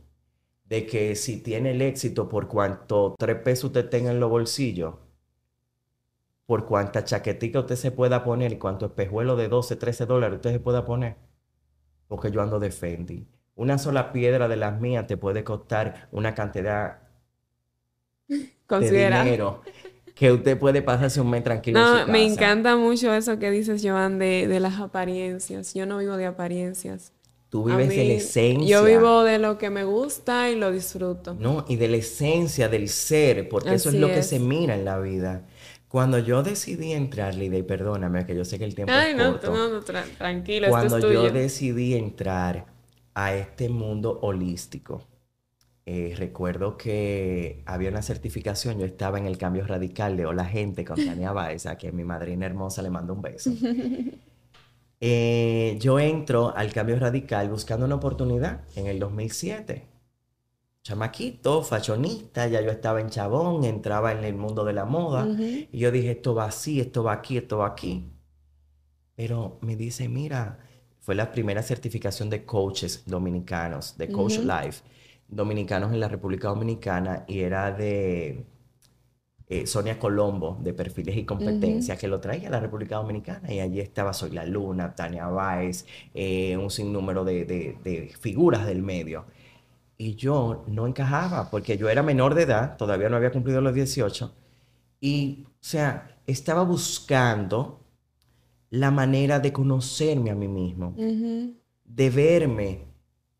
de 0.65 0.85
que 0.85 1.15
si 1.15 1.41
tiene 1.41 1.71
el 1.71 1.81
éxito 1.81 2.27
por 2.29 2.47
cuanto 2.47 3.15
tres 3.17 3.37
pesos 3.37 3.65
usted 3.65 3.89
tenga 3.89 4.11
en 4.11 4.19
los 4.19 4.29
bolsillos, 4.29 4.95
por 6.47 6.65
cuánta 6.65 7.03
chaquetica 7.03 7.59
usted 7.59 7.75
se 7.75 7.91
pueda 7.91 8.23
poner 8.23 8.53
y 8.53 8.57
cuánto 8.57 8.87
espejuelo 8.87 9.35
de 9.35 9.49
12, 9.49 9.75
13 9.75 10.05
dólares 10.07 10.37
usted 10.37 10.53
se 10.53 10.59
pueda 10.59 10.85
poner, 10.85 11.17
porque 12.07 12.31
yo 12.31 12.41
ando 12.41 12.59
de 12.59 12.71
Fendi. 12.71 13.27
Una 13.55 13.77
sola 13.77 14.11
piedra 14.11 14.47
de 14.47 14.55
las 14.55 14.79
mías 14.79 15.05
te 15.07 15.17
puede 15.17 15.43
costar 15.43 16.07
una 16.11 16.33
cantidad 16.33 16.99
de 18.27 18.49
Considera. 18.65 19.23
dinero 19.23 19.61
que 20.15 20.31
usted 20.31 20.57
puede 20.57 20.81
pasarse 20.81 21.21
un 21.21 21.29
mes 21.29 21.43
tranquilo 21.43 21.79
en 21.79 22.07
No, 22.07 22.11
me 22.11 22.25
encanta 22.25 22.75
mucho 22.75 23.13
eso 23.13 23.37
que 23.37 23.51
dices, 23.51 23.81
Joan, 23.83 24.17
de, 24.17 24.47
de 24.47 24.59
las 24.59 24.79
apariencias. 24.79 25.73
Yo 25.73 25.85
no 25.85 25.99
vivo 25.99 26.17
de 26.17 26.25
apariencias. 26.25 27.11
Tú 27.49 27.63
vives 27.65 27.89
de 27.89 28.03
la 28.03 28.13
esencia. 28.13 28.67
Yo 28.67 28.83
vivo 28.83 29.23
de 29.23 29.37
lo 29.37 29.57
que 29.57 29.69
me 29.69 29.83
gusta 29.83 30.49
y 30.49 30.55
lo 30.55 30.71
disfruto. 30.71 31.35
No, 31.39 31.65
y 31.67 31.75
de 31.75 31.87
la 31.87 31.97
esencia 31.97 32.67
del 32.67 32.89
ser, 32.89 33.47
porque 33.47 33.73
eso 33.73 33.89
es 33.89 33.95
lo 33.95 34.07
que 34.07 34.23
se 34.23 34.39
mira 34.39 34.73
en 34.75 34.85
la 34.85 34.99
vida. 34.99 35.43
Cuando 35.89 36.19
yo 36.19 36.43
decidí 36.43 36.91
entrar, 36.93 37.35
Lidia, 37.35 37.59
y 37.59 37.63
perdóname, 37.63 38.25
que 38.25 38.35
yo 38.35 38.43
sé 38.45 38.59
que 38.59 38.65
el 38.65 38.75
tiempo 38.75 38.93
Ay, 38.93 39.11
es 39.11 39.17
no, 39.17 39.31
corto. 39.31 39.51
no, 39.51 39.69
no, 39.69 39.81
tra- 39.81 40.03
tranquilo, 40.17 40.67
esto 40.67 40.71
Cuando 40.71 40.97
es 40.97 41.03
yo 41.03 41.07
tuyo. 41.07 41.31
decidí 41.31 41.93
entrar 41.95 42.65
a 43.13 43.33
este 43.35 43.69
mundo 43.69 44.19
holístico, 44.21 45.01
eh, 45.85 46.13
recuerdo 46.17 46.77
que 46.77 47.63
había 47.65 47.89
una 47.89 48.01
certificación, 48.03 48.79
yo 48.79 48.85
estaba 48.85 49.17
en 49.19 49.25
el 49.27 49.37
cambio 49.37 49.65
radical 49.67 50.17
de 50.17 50.25
Hola 50.25 50.45
Gente 50.45 50.85
con 50.85 50.97
Tania 51.05 51.31
Baez, 51.33 51.65
a 51.67 51.77
quien 51.77 51.95
mi 51.95 52.03
madrina 52.05 52.45
hermosa 52.45 52.81
le 52.81 52.89
mando 52.91 53.13
un 53.13 53.21
beso. 53.21 53.51
Eh, 54.99 55.77
yo 55.79 55.99
entro 55.99 56.55
al 56.55 56.73
cambio 56.73 56.97
radical 56.99 57.49
buscando 57.49 57.85
una 57.85 57.95
oportunidad 57.95 58.61
en 58.75 58.87
el 58.87 58.99
2007. 58.99 59.85
Chamaquito, 60.91 61.63
fashionista, 61.63 62.47
ya 62.47 62.61
yo 62.61 62.71
estaba 62.71 63.01
en 63.01 63.09
Chabón, 63.09 63.65
entraba 63.65 64.13
en 64.13 64.23
el 64.23 64.35
mundo 64.35 64.63
de 64.63 64.71
la 64.71 64.85
moda. 64.85 65.25
Y 65.69 65.77
yo 65.79 65.91
dije, 65.91 66.11
esto 66.11 66.33
va 66.33 66.45
así, 66.45 66.79
esto 66.79 67.03
va 67.03 67.11
aquí, 67.11 67.35
esto 67.37 67.57
va 67.57 67.67
aquí. 67.67 68.09
Pero 69.15 69.57
me 69.61 69.75
dice, 69.75 70.07
mira, 70.07 70.59
fue 71.01 71.13
la 71.15 71.29
primera 71.33 71.61
certificación 71.61 72.29
de 72.29 72.45
coaches 72.45 73.03
dominicanos, 73.05 73.97
de 73.97 74.07
Coach. 74.09 74.37
Life, 74.37 74.83
dominicanos 75.27 75.91
en 75.91 75.99
la 75.99 76.07
República 76.07 76.47
Dominicana, 76.47 77.25
y 77.27 77.39
era 77.41 77.71
de 77.73 78.45
eh, 79.49 79.67
Sonia 79.67 79.99
Colombo, 79.99 80.57
de 80.61 80.73
Perfiles 80.73 81.17
y 81.17 81.25
Competencias, 81.25 81.97
que 81.99 82.07
lo 82.07 82.21
traía 82.21 82.47
a 82.47 82.51
la 82.51 82.59
República 82.61 82.95
Dominicana. 82.95 83.51
Y 83.51 83.59
allí 83.59 83.81
estaba 83.81 84.13
Soy 84.13 84.31
la 84.31 84.45
Luna, 84.45 84.95
Tania 84.95 85.27
Báez, 85.27 85.85
eh, 86.13 86.55
un 86.55 86.69
sinnúmero 86.71 87.25
de, 87.25 87.43
de- 87.43 87.77
de 87.83 88.13
figuras 88.19 88.65
del 88.65 88.81
medio. 88.83 89.25
Y 89.97 90.15
yo 90.15 90.63
no 90.67 90.85
encajaba, 90.85 91.49
porque 91.49 91.77
yo 91.77 91.89
era 91.89 92.03
menor 92.03 92.35
de 92.35 92.43
edad, 92.43 92.77
todavía 92.77 93.09
no 93.09 93.15
había 93.15 93.31
cumplido 93.31 93.61
los 93.61 93.73
18. 93.73 94.31
Y, 95.01 95.45
o 95.47 95.57
sea, 95.59 96.19
estaba 96.27 96.63
buscando 96.63 97.83
la 98.69 98.91
manera 98.91 99.39
de 99.39 99.51
conocerme 99.51 100.29
a 100.29 100.35
mí 100.35 100.47
mismo, 100.47 100.93
de 101.83 102.09
verme 102.09 102.87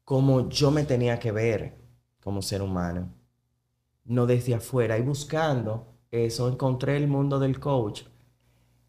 como 0.04 0.50
yo 0.50 0.72
me 0.72 0.84
tenía 0.84 1.20
que 1.20 1.32
ver 1.32 1.78
como 2.22 2.42
ser 2.42 2.62
humano, 2.62 3.14
no 4.06 4.26
desde 4.26 4.56
afuera. 4.56 4.98
Y 4.98 5.02
buscando 5.02 5.94
eso, 6.12 6.48
encontré 6.48 6.98
el 6.98 7.08
mundo 7.08 7.40
del 7.40 7.60
coach, 7.60 8.04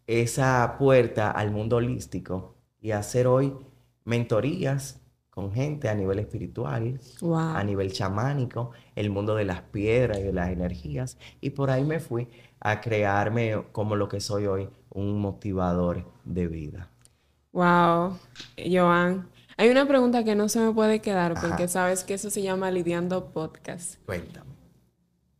esa 0.07 0.75
puerta 0.79 1.29
al 1.29 1.51
mundo 1.51 1.75
holístico 1.75 2.55
y 2.81 2.91
hacer 2.91 3.27
hoy 3.27 3.53
mentorías 4.05 4.98
con 5.39 5.53
gente 5.53 5.87
a 5.87 5.95
nivel 5.95 6.19
espiritual, 6.19 6.99
Wow. 7.21 7.37
a 7.55 7.63
nivel 7.63 7.93
chamánico, 7.93 8.71
el 8.95 9.09
mundo 9.09 9.35
de 9.35 9.45
las 9.45 9.61
piedras 9.61 10.19
y 10.19 10.23
de 10.23 10.33
las 10.33 10.49
energías. 10.49 11.17
Y 11.39 11.51
por 11.51 11.69
ahí 11.71 11.85
me 11.85 12.01
fui 12.01 12.27
a 12.59 12.81
crearme 12.81 13.63
como 13.71 13.95
lo 13.95 14.09
que 14.09 14.19
soy 14.19 14.47
hoy, 14.47 14.67
un 14.89 15.21
motivador 15.21 16.03
de 16.25 16.47
vida. 16.47 16.89
Wow, 17.53 18.17
Joan. 18.69 19.29
Hay 19.55 19.69
una 19.69 19.87
pregunta 19.87 20.25
que 20.25 20.35
no 20.35 20.49
se 20.49 20.59
me 20.59 20.73
puede 20.73 20.99
quedar 20.99 21.35
porque 21.35 21.63
Ajá. 21.63 21.67
sabes 21.69 22.03
que 22.03 22.15
eso 22.15 22.29
se 22.29 22.41
llama 22.41 22.69
Lidiando 22.69 23.31
Podcast. 23.31 23.95
Cuéntame. 24.05 24.49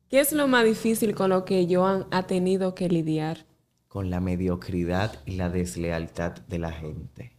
¿Qué 0.09 0.21
es 0.21 0.31
lo 0.31 0.47
más 0.47 0.63
difícil 0.63 1.13
con 1.13 1.29
lo 1.29 1.43
que 1.43 1.67
Joan 1.69 2.05
ha 2.11 2.23
tenido 2.25 2.73
que 2.73 2.87
lidiar? 2.87 3.45
Con 3.89 4.09
la 4.09 4.21
mediocridad 4.21 5.11
y 5.25 5.35
la 5.35 5.49
deslealtad 5.49 6.37
de 6.47 6.57
la 6.59 6.71
gente. 6.71 7.33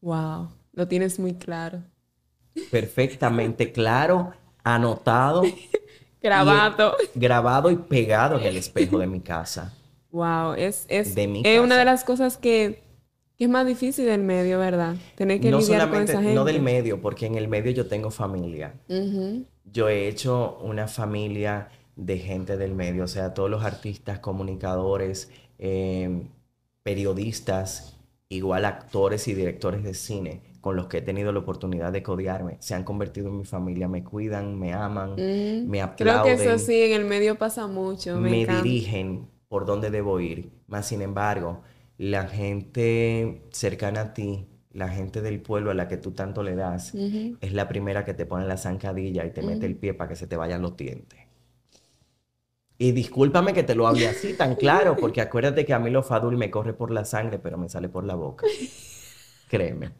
Wow, 0.00 0.48
lo 0.72 0.88
tienes 0.88 1.18
muy 1.20 1.34
claro. 1.34 1.84
Perfectamente 2.70 3.72
claro, 3.72 4.32
anotado, 4.64 5.42
Grabado. 6.22 6.94
grabado 7.14 7.70
y 7.70 7.76
pegado 7.76 8.38
en 8.38 8.46
el 8.46 8.56
espejo 8.56 8.98
de 8.98 9.06
mi 9.08 9.20
casa. 9.20 9.74
Wow, 10.10 10.54
es, 10.54 10.84
es, 10.88 11.14
De 11.14 11.40
es 11.44 11.60
una 11.60 11.76
de 11.76 11.84
las 11.84 12.04
cosas 12.04 12.36
que, 12.36 12.82
que 13.36 13.44
es 13.44 13.50
más 13.50 13.66
difícil 13.66 14.04
del 14.06 14.22
medio, 14.22 14.58
¿verdad? 14.58 14.94
Tener 15.16 15.40
que 15.40 15.50
No 15.50 15.58
lidiar 15.58 15.80
con 15.80 16.06
solamente, 16.06 16.12
esa 16.12 16.20
gente. 16.20 16.34
no 16.34 16.44
del 16.44 16.60
medio, 16.62 17.00
porque 17.00 17.26
en 17.26 17.34
el 17.34 17.48
medio 17.48 17.72
yo 17.72 17.86
tengo 17.86 18.10
familia. 18.10 18.74
Yo 19.64 19.88
he 19.88 20.06
hecho 20.08 20.58
una 20.62 20.86
familia 20.86 21.70
de 21.96 22.18
gente 22.18 22.56
del 22.56 22.74
medio, 22.74 23.04
o 23.04 23.08
sea, 23.08 23.34
todos 23.34 23.50
los 23.50 23.64
artistas, 23.64 24.18
comunicadores, 24.18 25.30
eh, 25.58 26.22
periodistas, 26.82 27.96
igual 28.28 28.64
actores 28.64 29.28
y 29.28 29.34
directores 29.34 29.82
de 29.82 29.94
cine 29.94 30.40
con 30.62 30.76
los 30.76 30.86
que 30.88 30.98
he 30.98 31.02
tenido 31.02 31.32
la 31.32 31.40
oportunidad 31.40 31.92
de 31.92 32.02
codearme, 32.02 32.56
se 32.60 32.74
han 32.74 32.84
convertido 32.84 33.28
en 33.28 33.38
mi 33.38 33.44
familia, 33.44 33.88
me 33.88 34.04
cuidan, 34.04 34.58
me 34.58 34.72
aman, 34.74 35.16
Mm. 35.16 35.68
me 35.68 35.82
Creo 35.96 36.22
que 36.22 36.30
aplauden, 36.32 36.40
eso 36.40 36.58
sí, 36.66 36.82
en 36.82 36.92
el 36.92 37.04
medio 37.06 37.36
pasa 37.38 37.66
mucho. 37.68 38.18
Me, 38.18 38.30
me 38.30 38.46
dirigen 38.46 39.28
por 39.48 39.66
dónde 39.66 39.90
debo 39.90 40.20
ir. 40.20 40.52
Más 40.68 40.86
sin 40.86 41.02
embargo, 41.02 41.62
la 41.98 42.26
gente 42.28 43.42
cercana 43.52 44.00
a 44.02 44.14
ti, 44.14 44.48
la 44.72 44.88
gente 44.88 45.20
del 45.22 45.40
pueblo 45.42 45.70
a 45.70 45.74
la 45.74 45.88
que 45.88 45.96
tú 45.98 46.12
tanto 46.12 46.42
le 46.42 46.54
das, 46.56 46.94
es 47.40 47.52
la 47.52 47.68
primera 47.68 48.04
que 48.04 48.14
te 48.14 48.26
pone 48.26 48.46
la 48.46 48.56
zancadilla 48.56 49.24
y 49.26 49.32
te 49.32 49.42
mete 49.42 49.66
el 49.66 49.76
pie 49.76 49.94
para 49.94 50.08
que 50.08 50.16
se 50.16 50.26
te 50.26 50.36
vayan 50.36 50.62
los 50.62 50.76
dientes. 50.76 51.18
Y 52.78 52.92
discúlpame 52.92 53.54
que 53.54 53.62
te 53.62 53.74
lo 53.74 53.86
hable 53.86 54.08
así 54.08 54.34
tan 54.34 54.56
claro, 54.56 54.98
porque 54.98 55.20
acuérdate 55.22 55.64
que 55.64 55.72
a 55.74 55.78
mí 55.78 55.90
lo 55.90 56.02
fadul 56.02 56.36
me 56.36 56.50
corre 56.50 56.74
por 56.74 56.90
la 56.90 57.04
sangre, 57.04 57.38
pero 57.38 57.56
me 57.58 57.68
sale 57.70 57.88
por 57.88 58.04
la 58.04 58.14
boca. 58.14 58.46
Créeme. 59.48 59.92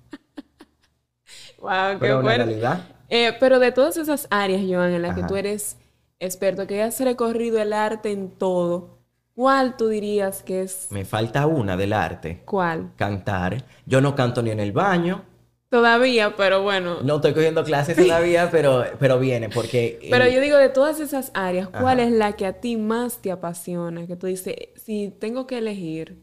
Wow, 1.62 1.92
qué 1.92 1.98
Pero 2.01 2.14
una 2.18 2.22
bueno. 2.25 2.44
realidad, 2.44 2.81
Eh, 3.09 3.33
pero 3.40 3.59
de 3.59 3.72
todas 3.72 3.96
esas 3.96 4.27
áreas, 4.31 4.62
Joan, 4.68 4.92
en 4.92 5.03
las 5.03 5.14
que 5.14 5.22
tú 5.22 5.37
eres 5.37 5.77
experto, 6.18 6.66
que 6.66 6.83
has 6.83 6.98
recorrido 7.01 7.61
el 7.61 7.72
arte 7.72 8.11
en 8.12 8.31
todo, 8.31 8.98
¿cuál 9.35 9.77
tú 9.77 9.88
dirías 9.88 10.42
que 10.42 10.62
es 10.62 10.88
me 10.90 11.05
falta 11.05 11.46
una 11.46 11.77
del 11.77 11.92
arte. 11.92 12.42
cuál? 12.44 12.92
Cantar. 12.96 13.64
Yo 13.87 14.01
no 14.01 14.14
canto 14.14 14.42
ni 14.42 14.51
en 14.51 14.61
el 14.61 14.72
baño. 14.72 15.25
Todavía, 15.68 16.37
pero 16.37 16.62
bueno. 16.62 16.98
No 17.03 17.16
estoy 17.16 17.33
cogiendo 17.33 17.64
clases 17.64 17.96
todavía, 17.96 18.51
pero, 18.53 18.85
pero 18.98 19.18
viene, 19.18 19.48
porque... 19.48 19.98
el- 20.03 20.11
Pero 20.11 20.29
yo 20.29 20.40
digo, 20.40 20.57
de 20.59 20.68
todas 20.68 21.01
esas 21.01 21.31
áreas, 21.35 21.68
¿cuál 21.68 22.01
Ajá. 22.01 22.09
es 22.09 22.12
la 22.12 22.33
que 22.35 22.44
a 22.46 22.61
ti 22.61 22.77
más 22.77 23.18
te 23.22 23.31
apasiona? 23.33 24.07
Que 24.07 24.16
tú 24.16 24.27
dices, 24.27 24.55
si 24.77 25.09
tengo 25.18 25.46
que 25.46 25.59
elegir, 25.59 26.22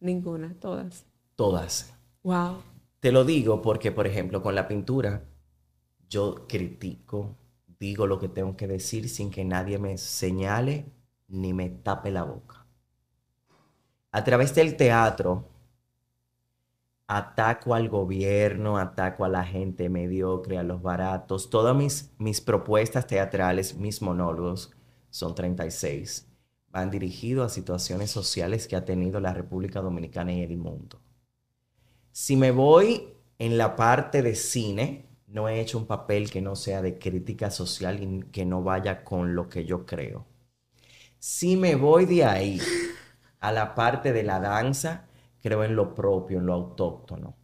ninguna, 0.00 0.54
todas. 0.60 1.06
Todas. 1.36 1.92
Wow. 2.22 2.62
Te 3.04 3.12
lo 3.12 3.26
digo 3.26 3.60
porque, 3.60 3.92
por 3.92 4.06
ejemplo, 4.06 4.40
con 4.42 4.54
la 4.54 4.66
pintura, 4.66 5.28
yo 6.08 6.46
critico, 6.48 7.36
digo 7.78 8.06
lo 8.06 8.18
que 8.18 8.30
tengo 8.30 8.56
que 8.56 8.66
decir 8.66 9.10
sin 9.10 9.30
que 9.30 9.44
nadie 9.44 9.78
me 9.78 9.98
señale 9.98 10.90
ni 11.28 11.52
me 11.52 11.68
tape 11.68 12.10
la 12.10 12.22
boca. 12.22 12.66
A 14.10 14.24
través 14.24 14.54
del 14.54 14.78
teatro, 14.78 15.50
ataco 17.06 17.74
al 17.74 17.90
gobierno, 17.90 18.78
ataco 18.78 19.26
a 19.26 19.28
la 19.28 19.44
gente 19.44 19.90
mediocre, 19.90 20.56
a 20.56 20.62
los 20.62 20.80
baratos. 20.80 21.50
Todas 21.50 21.76
mis, 21.76 22.14
mis 22.16 22.40
propuestas 22.40 23.06
teatrales, 23.06 23.76
mis 23.76 24.00
monólogos, 24.00 24.70
son 25.10 25.34
36, 25.34 26.26
van 26.70 26.90
dirigidos 26.90 27.52
a 27.52 27.54
situaciones 27.54 28.10
sociales 28.10 28.66
que 28.66 28.76
ha 28.76 28.86
tenido 28.86 29.20
la 29.20 29.34
República 29.34 29.82
Dominicana 29.82 30.32
y 30.32 30.40
el 30.40 30.56
mundo. 30.56 31.03
Si 32.16 32.36
me 32.36 32.52
voy 32.52 33.12
en 33.40 33.58
la 33.58 33.74
parte 33.74 34.22
de 34.22 34.36
cine, 34.36 35.04
no 35.26 35.48
he 35.48 35.60
hecho 35.60 35.78
un 35.78 35.86
papel 35.88 36.30
que 36.30 36.40
no 36.40 36.54
sea 36.54 36.80
de 36.80 36.96
crítica 36.96 37.50
social 37.50 38.00
y 38.00 38.22
que 38.30 38.46
no 38.46 38.62
vaya 38.62 39.02
con 39.02 39.34
lo 39.34 39.48
que 39.48 39.64
yo 39.64 39.84
creo. 39.84 40.24
Si 41.18 41.56
me 41.56 41.74
voy 41.74 42.06
de 42.06 42.24
ahí 42.24 42.60
a 43.40 43.50
la 43.50 43.74
parte 43.74 44.12
de 44.12 44.22
la 44.22 44.38
danza, 44.38 45.08
creo 45.42 45.64
en 45.64 45.74
lo 45.74 45.92
propio, 45.92 46.38
en 46.38 46.46
lo 46.46 46.52
autóctono. 46.52 47.36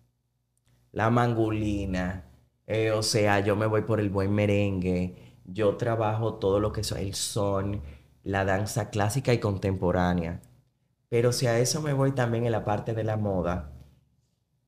La 0.92 1.10
mangulina, 1.10 2.30
eh, 2.68 2.92
o 2.92 3.02
sea, 3.02 3.40
yo 3.40 3.56
me 3.56 3.66
voy 3.66 3.82
por 3.82 3.98
el 3.98 4.08
buen 4.08 4.32
merengue, 4.32 5.40
yo 5.46 5.76
trabajo 5.78 6.34
todo 6.34 6.60
lo 6.60 6.70
que 6.70 6.82
es 6.82 6.92
el 6.92 7.16
son, 7.16 7.82
la 8.22 8.44
danza 8.44 8.88
clásica 8.90 9.32
y 9.32 9.40
contemporánea. 9.40 10.42
Pero 11.08 11.32
si 11.32 11.48
a 11.48 11.58
eso 11.58 11.82
me 11.82 11.92
voy 11.92 12.12
también 12.12 12.46
en 12.46 12.52
la 12.52 12.64
parte 12.64 12.94
de 12.94 13.02
la 13.02 13.16
moda, 13.16 13.72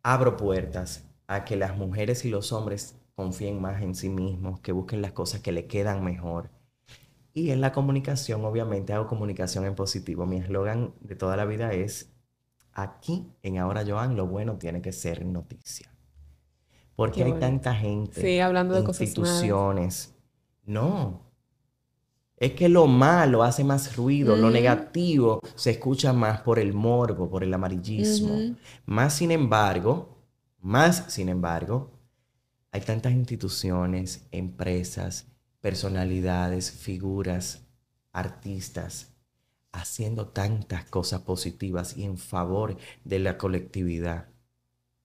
abro 0.02 0.36
puertas 0.36 1.04
a 1.26 1.44
que 1.44 1.56
las 1.56 1.76
mujeres 1.76 2.24
y 2.24 2.30
los 2.30 2.52
hombres 2.52 2.96
confíen 3.14 3.60
más 3.60 3.82
en 3.82 3.94
sí 3.94 4.08
mismos, 4.08 4.60
que 4.60 4.72
busquen 4.72 5.02
las 5.02 5.12
cosas 5.12 5.40
que 5.40 5.52
le 5.52 5.66
quedan 5.66 6.04
mejor. 6.04 6.50
Y 7.34 7.50
en 7.50 7.60
la 7.60 7.72
comunicación, 7.72 8.44
obviamente, 8.44 8.92
hago 8.92 9.06
comunicación 9.06 9.64
en 9.64 9.74
positivo. 9.74 10.26
Mi 10.26 10.36
eslogan 10.36 10.94
de 11.00 11.16
toda 11.16 11.36
la 11.36 11.44
vida 11.44 11.72
es, 11.72 12.12
aquí 12.72 13.32
en 13.42 13.58
Ahora 13.58 13.84
Joan, 13.86 14.16
lo 14.16 14.26
bueno 14.26 14.58
tiene 14.58 14.82
que 14.82 14.92
ser 14.92 15.24
noticia. 15.24 15.94
Porque 16.94 17.24
hay 17.24 17.32
tanta 17.34 17.74
gente, 17.74 18.20
sí, 18.20 18.38
hablando 18.38 18.74
de 18.74 18.80
instituciones. 18.80 20.14
no, 20.64 21.31
es 22.42 22.54
que 22.54 22.68
lo 22.68 22.88
malo 22.88 23.44
hace 23.44 23.62
más 23.62 23.94
ruido, 23.94 24.34
lo 24.34 24.50
negativo 24.50 25.40
se 25.54 25.70
escucha 25.70 26.12
más 26.12 26.40
por 26.40 26.58
el 26.58 26.72
morbo, 26.72 27.30
por 27.30 27.44
el 27.44 27.54
amarillismo. 27.54 28.56
Más 28.84 29.14
sin 29.14 29.30
embargo, 29.30 30.18
más 30.60 31.04
sin 31.06 31.28
embargo, 31.28 31.92
hay 32.72 32.80
tantas 32.80 33.12
instituciones, 33.12 34.26
empresas, 34.32 35.28
personalidades, 35.60 36.72
figuras, 36.72 37.62
artistas, 38.10 39.12
haciendo 39.70 40.26
tantas 40.26 40.84
cosas 40.86 41.20
positivas 41.20 41.96
y 41.96 42.02
en 42.02 42.18
favor 42.18 42.76
de 43.04 43.20
la 43.20 43.38
colectividad 43.38 44.30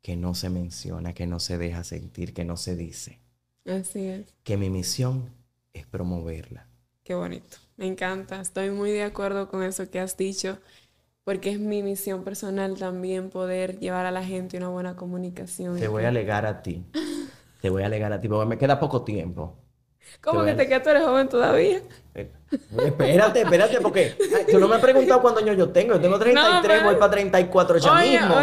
que 0.02 0.16
no 0.16 0.34
se 0.34 0.50
menciona, 0.50 1.14
que 1.14 1.28
no 1.28 1.40
se 1.40 1.60
deja 1.60 1.84
sentir, 1.84 2.34
que 2.34 2.46
no 2.46 2.58
se 2.58 2.76
dice. 2.76 3.22
Así 3.64 4.08
es. 4.08 4.34
Que 4.44 4.58
mi 4.58 4.72
misión 4.72 5.30
es 5.74 5.86
promoverla. 5.86 6.68
Qué 7.08 7.16
bonito. 7.16 7.56
Me 7.78 7.88
encanta. 7.88 8.42
Estoy 8.42 8.70
muy 8.70 8.92
de 8.92 9.04
acuerdo 9.04 9.48
con 9.48 9.64
eso 9.64 9.90
que 9.90 10.02
has 10.02 10.18
dicho 10.18 10.58
porque 11.24 11.52
es 11.52 11.58
mi 11.58 11.82
misión 11.82 12.26
personal 12.26 12.78
también 12.78 13.30
poder 13.30 13.80
llevar 13.80 14.06
a 14.06 14.12
la 14.12 14.26
gente 14.26 14.58
una 14.58 14.68
buena 14.68 14.98
comunicación. 14.98 15.80
Te 15.80 15.88
voy 15.88 16.04
a 16.04 16.10
alegar 16.10 16.46
a 16.46 16.62
ti. 16.62 16.84
Te 17.62 17.70
voy 17.70 17.84
a 17.84 17.86
alegar 17.86 18.12
a 18.12 18.20
ti, 18.20 18.28
porque 18.28 18.46
me 18.46 18.58
queda 18.58 18.78
poco 18.78 19.04
tiempo. 19.04 19.56
¿Cómo 20.20 20.44
que 20.44 20.54
te 20.54 20.68
quedas? 20.68 20.84
Tú 20.84 20.90
eres 20.90 21.04
joven 21.04 21.30
todavía. 21.30 21.82
Eh, 22.14 22.30
espérate, 22.86 23.42
espérate, 23.42 23.80
porque 23.80 24.14
tú 24.52 24.60
no 24.60 24.68
me 24.68 24.76
has 24.76 24.82
preguntado 24.82 25.22
cuántos 25.22 25.44
años 25.44 25.58
yo 25.58 25.70
tengo. 25.70 25.94
Yo 25.94 26.02
tengo 26.02 26.20
33, 26.20 26.84
voy 26.84 26.96
para 26.98 27.12
34 27.12 27.78
ya 27.78 27.96
mismo. 28.02 28.36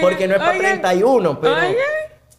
porque 0.00 0.26
no 0.26 0.34
es 0.34 0.40
para 0.40 0.58
31, 0.58 1.40
pero, 1.40 1.56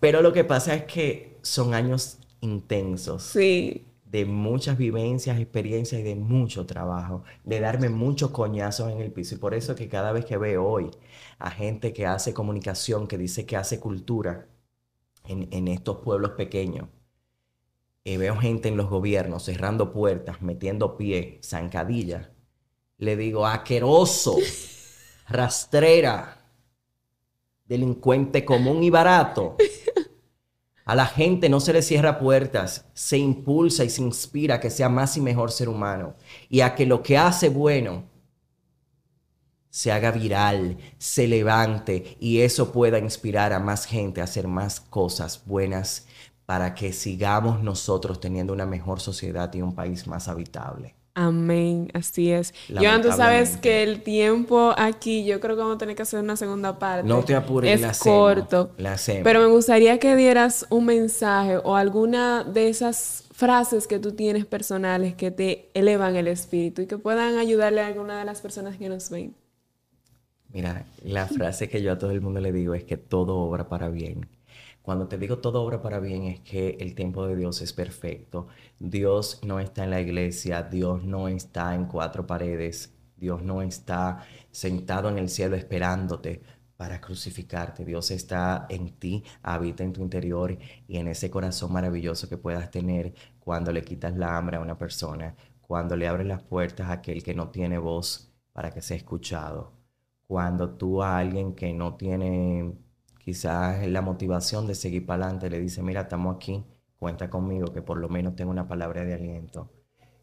pero 0.01 0.21
lo 0.21 0.33
que 0.33 0.43
pasa 0.43 0.75
es 0.75 0.83
que 0.83 1.39
son 1.41 1.73
años 1.73 2.17
intensos. 2.41 3.23
Sí 3.23 3.87
de 4.11 4.25
muchas 4.25 4.77
vivencias, 4.77 5.39
experiencias 5.39 6.01
y 6.01 6.03
de 6.03 6.15
mucho 6.15 6.65
trabajo, 6.65 7.23
de 7.45 7.61
darme 7.61 7.87
muchos 7.87 8.31
coñazos 8.31 8.91
en 8.91 8.99
el 8.99 9.13
piso. 9.13 9.35
Y 9.35 9.37
por 9.37 9.53
eso 9.53 9.73
que 9.73 9.87
cada 9.87 10.11
vez 10.11 10.25
que 10.25 10.35
veo 10.37 10.65
hoy 10.67 10.91
a 11.39 11.49
gente 11.49 11.93
que 11.93 12.05
hace 12.05 12.33
comunicación, 12.33 13.07
que 13.07 13.17
dice 13.17 13.45
que 13.45 13.55
hace 13.55 13.79
cultura 13.79 14.49
en, 15.25 15.67
estos 15.69 15.97
pueblos 15.99 16.31
pequeños, 16.31 16.89
y 18.03 18.17
veo 18.17 18.35
gente 18.35 18.67
en 18.67 18.75
los 18.75 18.89
gobiernos 18.89 19.43
cerrando 19.43 19.93
puertas, 19.93 20.41
metiendo 20.41 20.97
pie, 20.97 21.39
zancadilla, 21.41 22.31
le 22.97 23.15
digo, 23.15 23.47
aqueroso, 23.47 24.35
rastrera, 25.29 26.49
delincuente 27.63 28.43
común 28.43 28.83
y 28.83 28.89
barato. 28.89 29.55
A 30.91 30.95
la 30.95 31.05
gente 31.05 31.47
no 31.47 31.61
se 31.61 31.71
le 31.71 31.83
cierra 31.83 32.19
puertas, 32.19 32.83
se 32.93 33.17
impulsa 33.17 33.85
y 33.85 33.89
se 33.89 34.01
inspira 34.01 34.55
a 34.55 34.59
que 34.59 34.69
sea 34.69 34.89
más 34.89 35.15
y 35.15 35.21
mejor 35.21 35.49
ser 35.49 35.69
humano 35.69 36.15
y 36.49 36.59
a 36.59 36.75
que 36.75 36.85
lo 36.85 37.01
que 37.01 37.17
hace 37.17 37.47
bueno 37.47 38.03
se 39.69 39.93
haga 39.93 40.11
viral, 40.11 40.77
se 40.97 41.29
levante 41.29 42.17
y 42.19 42.41
eso 42.41 42.73
pueda 42.73 42.99
inspirar 42.99 43.53
a 43.53 43.59
más 43.61 43.85
gente 43.85 44.19
a 44.19 44.25
hacer 44.25 44.49
más 44.49 44.81
cosas 44.81 45.43
buenas 45.45 46.07
para 46.45 46.75
que 46.75 46.91
sigamos 46.91 47.63
nosotros 47.63 48.19
teniendo 48.19 48.51
una 48.51 48.65
mejor 48.65 48.99
sociedad 48.99 49.49
y 49.53 49.61
un 49.61 49.73
país 49.73 50.07
más 50.07 50.27
habitable. 50.27 50.95
Amén, 51.13 51.89
así 51.93 52.31
es. 52.31 52.53
Joan, 52.73 53.01
tú 53.01 53.11
sabes 53.11 53.57
que 53.57 53.83
el 53.83 54.01
tiempo 54.01 54.73
aquí, 54.77 55.25
yo 55.25 55.41
creo 55.41 55.55
que 55.55 55.61
vamos 55.61 55.75
a 55.75 55.77
tener 55.77 55.95
que 55.95 56.03
hacer 56.03 56.21
una 56.21 56.37
segunda 56.37 56.79
parte. 56.79 57.07
No 57.07 57.23
te 57.23 57.35
apures, 57.35 57.81
es 57.81 57.99
corto. 57.99 58.71
la. 58.77 58.97
Pero 59.23 59.41
me 59.41 59.47
gustaría 59.47 59.99
que 59.99 60.15
dieras 60.15 60.65
un 60.69 60.85
mensaje 60.85 61.57
o 61.57 61.75
alguna 61.75 62.45
de 62.45 62.69
esas 62.69 63.25
frases 63.33 63.87
que 63.87 63.99
tú 63.99 64.13
tienes 64.13 64.45
personales 64.45 65.15
que 65.15 65.31
te 65.31 65.69
elevan 65.73 66.15
el 66.15 66.27
espíritu 66.27 66.83
y 66.83 66.87
que 66.87 66.97
puedan 66.97 67.37
ayudarle 67.37 67.81
a 67.81 67.87
alguna 67.87 68.19
de 68.19 68.25
las 68.25 68.39
personas 68.39 68.77
que 68.77 68.87
nos 68.87 69.09
ven. 69.09 69.35
Mira, 70.53 70.85
la 71.03 71.27
frase 71.27 71.69
que 71.69 71.81
yo 71.81 71.93
a 71.93 71.97
todo 71.97 72.11
el 72.11 72.21
mundo 72.21 72.39
le 72.39 72.51
digo 72.51 72.73
es 72.73 72.83
que 72.83 72.97
todo 72.97 73.37
obra 73.37 73.67
para 73.67 73.89
bien. 73.89 74.27
Cuando 74.81 75.07
te 75.07 75.17
digo 75.17 75.39
todo 75.39 75.61
obra 75.61 75.81
para 75.81 75.99
bien 75.99 76.23
es 76.23 76.39
que 76.41 76.77
el 76.79 76.95
tiempo 76.95 77.27
de 77.27 77.35
Dios 77.35 77.61
es 77.61 77.73
perfecto. 77.73 78.47
Dios 78.79 79.39
no 79.43 79.59
está 79.59 79.83
en 79.83 79.91
la 79.91 80.01
iglesia, 80.01 80.63
Dios 80.63 81.03
no 81.03 81.27
está 81.27 81.75
en 81.75 81.85
cuatro 81.85 82.25
paredes, 82.25 82.93
Dios 83.15 83.43
no 83.43 83.61
está 83.61 84.25
sentado 84.51 85.09
en 85.09 85.17
el 85.17 85.29
cielo 85.29 85.55
esperándote 85.55 86.41
para 86.81 86.99
crucificarte. 86.99 87.85
Dios 87.85 88.09
está 88.09 88.65
en 88.67 88.97
ti, 88.97 89.23
habita 89.43 89.83
en 89.83 89.93
tu 89.93 90.01
interior 90.01 90.57
y 90.87 90.97
en 90.97 91.07
ese 91.07 91.29
corazón 91.29 91.71
maravilloso 91.71 92.27
que 92.27 92.37
puedas 92.37 92.71
tener 92.71 93.13
cuando 93.39 93.71
le 93.71 93.83
quitas 93.83 94.17
la 94.17 94.35
hambre 94.35 94.57
a 94.57 94.61
una 94.61 94.79
persona, 94.79 95.35
cuando 95.61 95.95
le 95.95 96.07
abres 96.07 96.25
las 96.25 96.41
puertas 96.41 96.89
a 96.89 96.93
aquel 96.93 97.21
que 97.21 97.35
no 97.35 97.49
tiene 97.51 97.77
voz 97.77 98.31
para 98.51 98.71
que 98.71 98.81
sea 98.81 98.97
escuchado, 98.97 99.73
cuando 100.25 100.71
tú 100.71 101.03
a 101.03 101.19
alguien 101.19 101.53
que 101.53 101.71
no 101.71 101.95
tiene 101.95 102.73
quizás 103.23 103.87
la 103.87 104.01
motivación 104.01 104.67
de 104.67 104.75
seguir 104.75 105.05
para 105.05 105.25
adelante 105.25 105.49
le 105.49 105.59
dice, 105.59 105.81
mira, 105.83 106.01
estamos 106.01 106.35
aquí, 106.35 106.63
cuenta 106.97 107.29
conmigo, 107.29 107.71
que 107.73 107.81
por 107.81 107.97
lo 107.97 108.09
menos 108.09 108.35
tengo 108.35 108.51
una 108.51 108.67
palabra 108.67 109.03
de 109.03 109.13
aliento. 109.13 109.69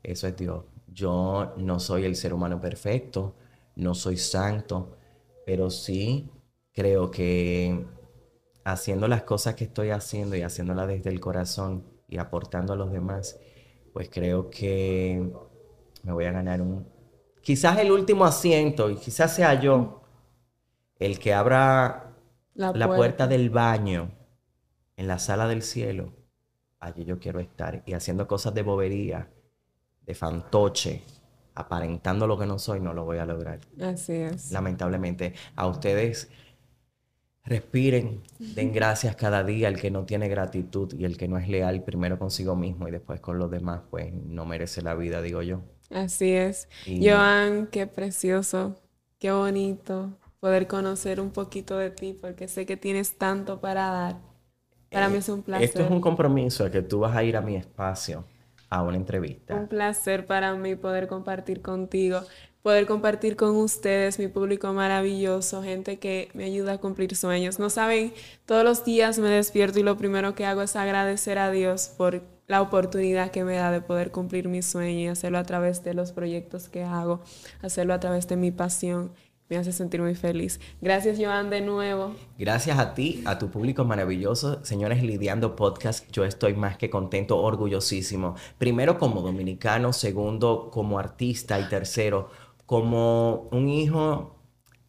Eso 0.02 0.26
es 0.26 0.36
Dios. 0.36 0.64
Yo 0.88 1.54
no 1.56 1.80
soy 1.80 2.04
el 2.04 2.16
ser 2.16 2.32
humano 2.34 2.60
perfecto, 2.60 3.34
no 3.76 3.94
soy 3.94 4.16
santo, 4.16 4.96
pero 5.46 5.70
sí 5.70 6.30
creo 6.72 7.10
que 7.10 7.86
haciendo 8.64 9.08
las 9.08 9.22
cosas 9.22 9.54
que 9.54 9.64
estoy 9.64 9.90
haciendo 9.90 10.36
y 10.36 10.42
haciéndolas 10.42 10.88
desde 10.88 11.10
el 11.10 11.20
corazón 11.20 11.84
y 12.08 12.18
aportando 12.18 12.72
a 12.72 12.76
los 12.76 12.92
demás, 12.92 13.38
pues 13.92 14.10
creo 14.10 14.50
que 14.50 15.32
me 16.02 16.12
voy 16.12 16.24
a 16.24 16.32
ganar 16.32 16.60
un... 16.60 16.86
Quizás 17.42 17.78
el 17.78 17.92
último 17.92 18.24
asiento 18.24 18.90
y 18.90 18.96
quizás 18.96 19.34
sea 19.34 19.60
yo 19.60 20.02
el 20.98 21.18
que 21.18 21.32
abra 21.32 22.07
la, 22.58 22.88
puerta. 22.88 23.26
del 23.26 23.50
baño 23.50 24.10
en 24.96 25.06
la 25.06 25.18
sala 25.18 25.46
del 25.46 25.62
cielo, 25.62 26.12
allí 26.80 27.04
yo 27.04 27.18
quiero 27.18 27.40
estar. 27.40 27.82
Y 27.86 27.94
haciendo 27.94 28.26
cosas 28.26 28.52
de 28.54 28.62
bobería, 28.62 29.30
de 30.02 30.14
fantoche, 30.14 31.02
aparentando 31.54 32.26
lo 32.26 32.38
que 32.38 32.46
no 32.46 32.58
soy, 32.58 32.80
no 32.80 32.92
lo 32.92 33.04
voy 33.04 33.18
a 33.18 33.26
lograr. 33.26 33.60
Así 33.80 34.14
es. 34.14 34.50
Lamentablemente, 34.50 35.34
a 35.54 35.68
ustedes 35.68 36.30
respiren, 37.44 38.22
den 38.38 38.72
gracias 38.72 39.14
cada 39.14 39.44
día. 39.44 39.68
El 39.68 39.80
que 39.80 39.90
no 39.90 40.04
tiene 40.04 40.28
gratitud 40.28 40.92
y 40.94 41.04
el 41.04 41.16
que 41.16 41.28
no 41.28 41.38
es 41.38 41.48
leal 41.48 41.84
primero 41.84 42.18
consigo 42.18 42.56
mismo 42.56 42.88
y 42.88 42.90
después 42.90 43.20
con 43.20 43.38
los 43.38 43.50
demás, 43.50 43.82
pues 43.88 44.12
no 44.12 44.44
merece 44.44 44.82
la 44.82 44.94
vida, 44.94 45.22
digo 45.22 45.42
yo. 45.42 45.60
Así 45.90 46.32
es. 46.32 46.68
Joan, 46.86 47.68
qué 47.68 47.86
precioso, 47.86 48.76
qué 49.18 49.30
bonito 49.30 50.18
poder 50.40 50.66
conocer 50.66 51.20
un 51.20 51.30
poquito 51.30 51.76
de 51.76 51.90
ti, 51.90 52.16
porque 52.18 52.48
sé 52.48 52.66
que 52.66 52.76
tienes 52.76 53.18
tanto 53.18 53.60
para 53.60 53.90
dar. 53.90 54.16
Para 54.90 55.08
mí 55.08 55.18
es 55.18 55.28
un 55.28 55.42
placer. 55.42 55.64
Esto 55.64 55.82
es 55.82 55.90
un 55.90 56.00
compromiso 56.00 56.64
de 56.64 56.70
que 56.70 56.82
tú 56.82 57.00
vas 57.00 57.16
a 57.16 57.22
ir 57.22 57.36
a 57.36 57.40
mi 57.40 57.56
espacio 57.56 58.24
a 58.70 58.82
una 58.82 58.96
entrevista. 58.96 59.54
Un 59.54 59.68
placer 59.68 60.26
para 60.26 60.54
mí 60.54 60.76
poder 60.76 61.08
compartir 61.08 61.62
contigo, 61.62 62.20
poder 62.62 62.86
compartir 62.86 63.36
con 63.36 63.56
ustedes, 63.56 64.18
mi 64.18 64.28
público 64.28 64.72
maravilloso, 64.72 65.62
gente 65.62 65.98
que 65.98 66.30
me 66.34 66.44
ayuda 66.44 66.74
a 66.74 66.78
cumplir 66.78 67.14
sueños. 67.16 67.58
No 67.58 67.70
saben, 67.70 68.12
todos 68.46 68.64
los 68.64 68.84
días 68.84 69.18
me 69.18 69.28
despierto 69.28 69.78
y 69.78 69.82
lo 69.82 69.96
primero 69.96 70.34
que 70.34 70.46
hago 70.46 70.62
es 70.62 70.76
agradecer 70.76 71.38
a 71.38 71.50
Dios 71.50 71.88
por 71.96 72.22
la 72.46 72.62
oportunidad 72.62 73.30
que 73.30 73.44
me 73.44 73.56
da 73.56 73.70
de 73.70 73.82
poder 73.82 74.10
cumplir 74.10 74.48
mi 74.48 74.62
sueño 74.62 75.00
y 75.00 75.06
hacerlo 75.08 75.38
a 75.38 75.44
través 75.44 75.84
de 75.84 75.92
los 75.92 76.12
proyectos 76.12 76.68
que 76.68 76.82
hago, 76.82 77.20
hacerlo 77.62 77.92
a 77.92 78.00
través 78.00 78.26
de 78.26 78.36
mi 78.36 78.50
pasión 78.50 79.12
me 79.48 79.56
hace 79.56 79.72
sentir 79.72 80.02
muy 80.02 80.14
feliz. 80.14 80.60
Gracias, 80.80 81.18
Joan, 81.18 81.50
de 81.50 81.60
nuevo. 81.60 82.14
Gracias 82.38 82.78
a 82.78 82.94
ti, 82.94 83.22
a 83.24 83.38
tu 83.38 83.50
público 83.50 83.84
maravilloso. 83.84 84.64
Señores, 84.64 85.02
Lidiando 85.02 85.56
Podcast, 85.56 86.10
yo 86.12 86.24
estoy 86.24 86.54
más 86.54 86.76
que 86.76 86.90
contento, 86.90 87.38
orgullosísimo. 87.38 88.34
Primero 88.58 88.98
como 88.98 89.22
dominicano, 89.22 89.92
segundo 89.92 90.70
como 90.70 90.98
artista 90.98 91.58
y 91.58 91.64
tercero 91.64 92.30
como 92.66 93.48
un 93.50 93.70
hijo 93.70 94.36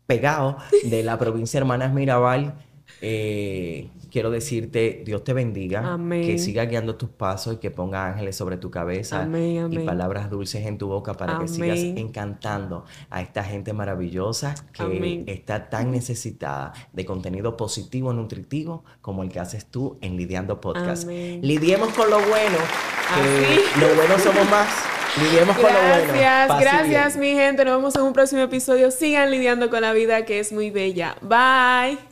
pegado 0.06 0.58
de 0.84 1.04
la 1.04 1.18
provincia 1.18 1.60
Hermanas 1.60 1.94
Mirabal. 1.94 2.56
Eh, 3.02 3.90
quiero 4.12 4.30
decirte, 4.30 5.04
Dios 5.06 5.24
te 5.24 5.34
bendiga, 5.34 5.98
que 6.10 6.38
siga 6.38 6.66
guiando 6.66 6.96
tus 6.96 7.10
pasos 7.10 7.56
y 7.56 7.58
que 7.58 7.72
ponga 7.72 8.08
ángeles 8.08 8.36
sobre 8.36 8.58
tu 8.58 8.70
cabeza 8.70 9.28
y 9.70 9.80
palabras 9.80 10.30
dulces 10.30 10.66
en 10.66 10.78
tu 10.78 10.88
boca 10.88 11.14
para 11.14 11.40
que 11.40 11.48
sigas 11.48 11.80
encantando 11.80 12.86
a 13.10 13.22
esta 13.22 13.44
gente 13.44 13.74
maravillosa 13.74 14.56
que 14.74 15.24
está 15.28 15.70
tan 15.70 15.92
necesitada 15.92 16.74
de 16.94 17.06
contenido 17.06 17.56
positivo, 17.56 18.14
nutritivo, 18.14 18.84
como 19.02 19.24
el 19.24 19.30
que 19.30 19.40
haces 19.40 19.66
tú 19.66 19.98
en 20.02 20.18
Lidiando 20.18 20.60
Podcast. 20.60 21.08
Lidiemos 21.08 21.90
con 21.94 22.10
lo 22.10 22.18
bueno, 22.20 22.58
que 23.16 23.80
lo 23.80 23.96
bueno 23.96 24.20
somos 24.20 24.50
más. 24.50 24.68
Lidiemos 25.18 25.58
con 25.58 25.74
lo 25.74 25.80
bueno. 25.80 26.14
Gracias, 26.14 26.60
gracias 26.60 27.18
mi 27.18 27.34
gente. 27.34 27.66
Nos 27.66 27.78
vemos 27.78 27.96
en 27.96 28.04
un 28.04 28.14
próximo 28.14 28.42
episodio. 28.42 28.92
Sigan 28.92 29.32
lidiando 29.32 29.70
con 29.70 29.82
la 29.82 29.94
vida 29.94 30.26
que 30.26 30.40
es 30.40 30.52
muy 30.52 30.70
bella. 30.70 31.16
Bye. 31.22 32.09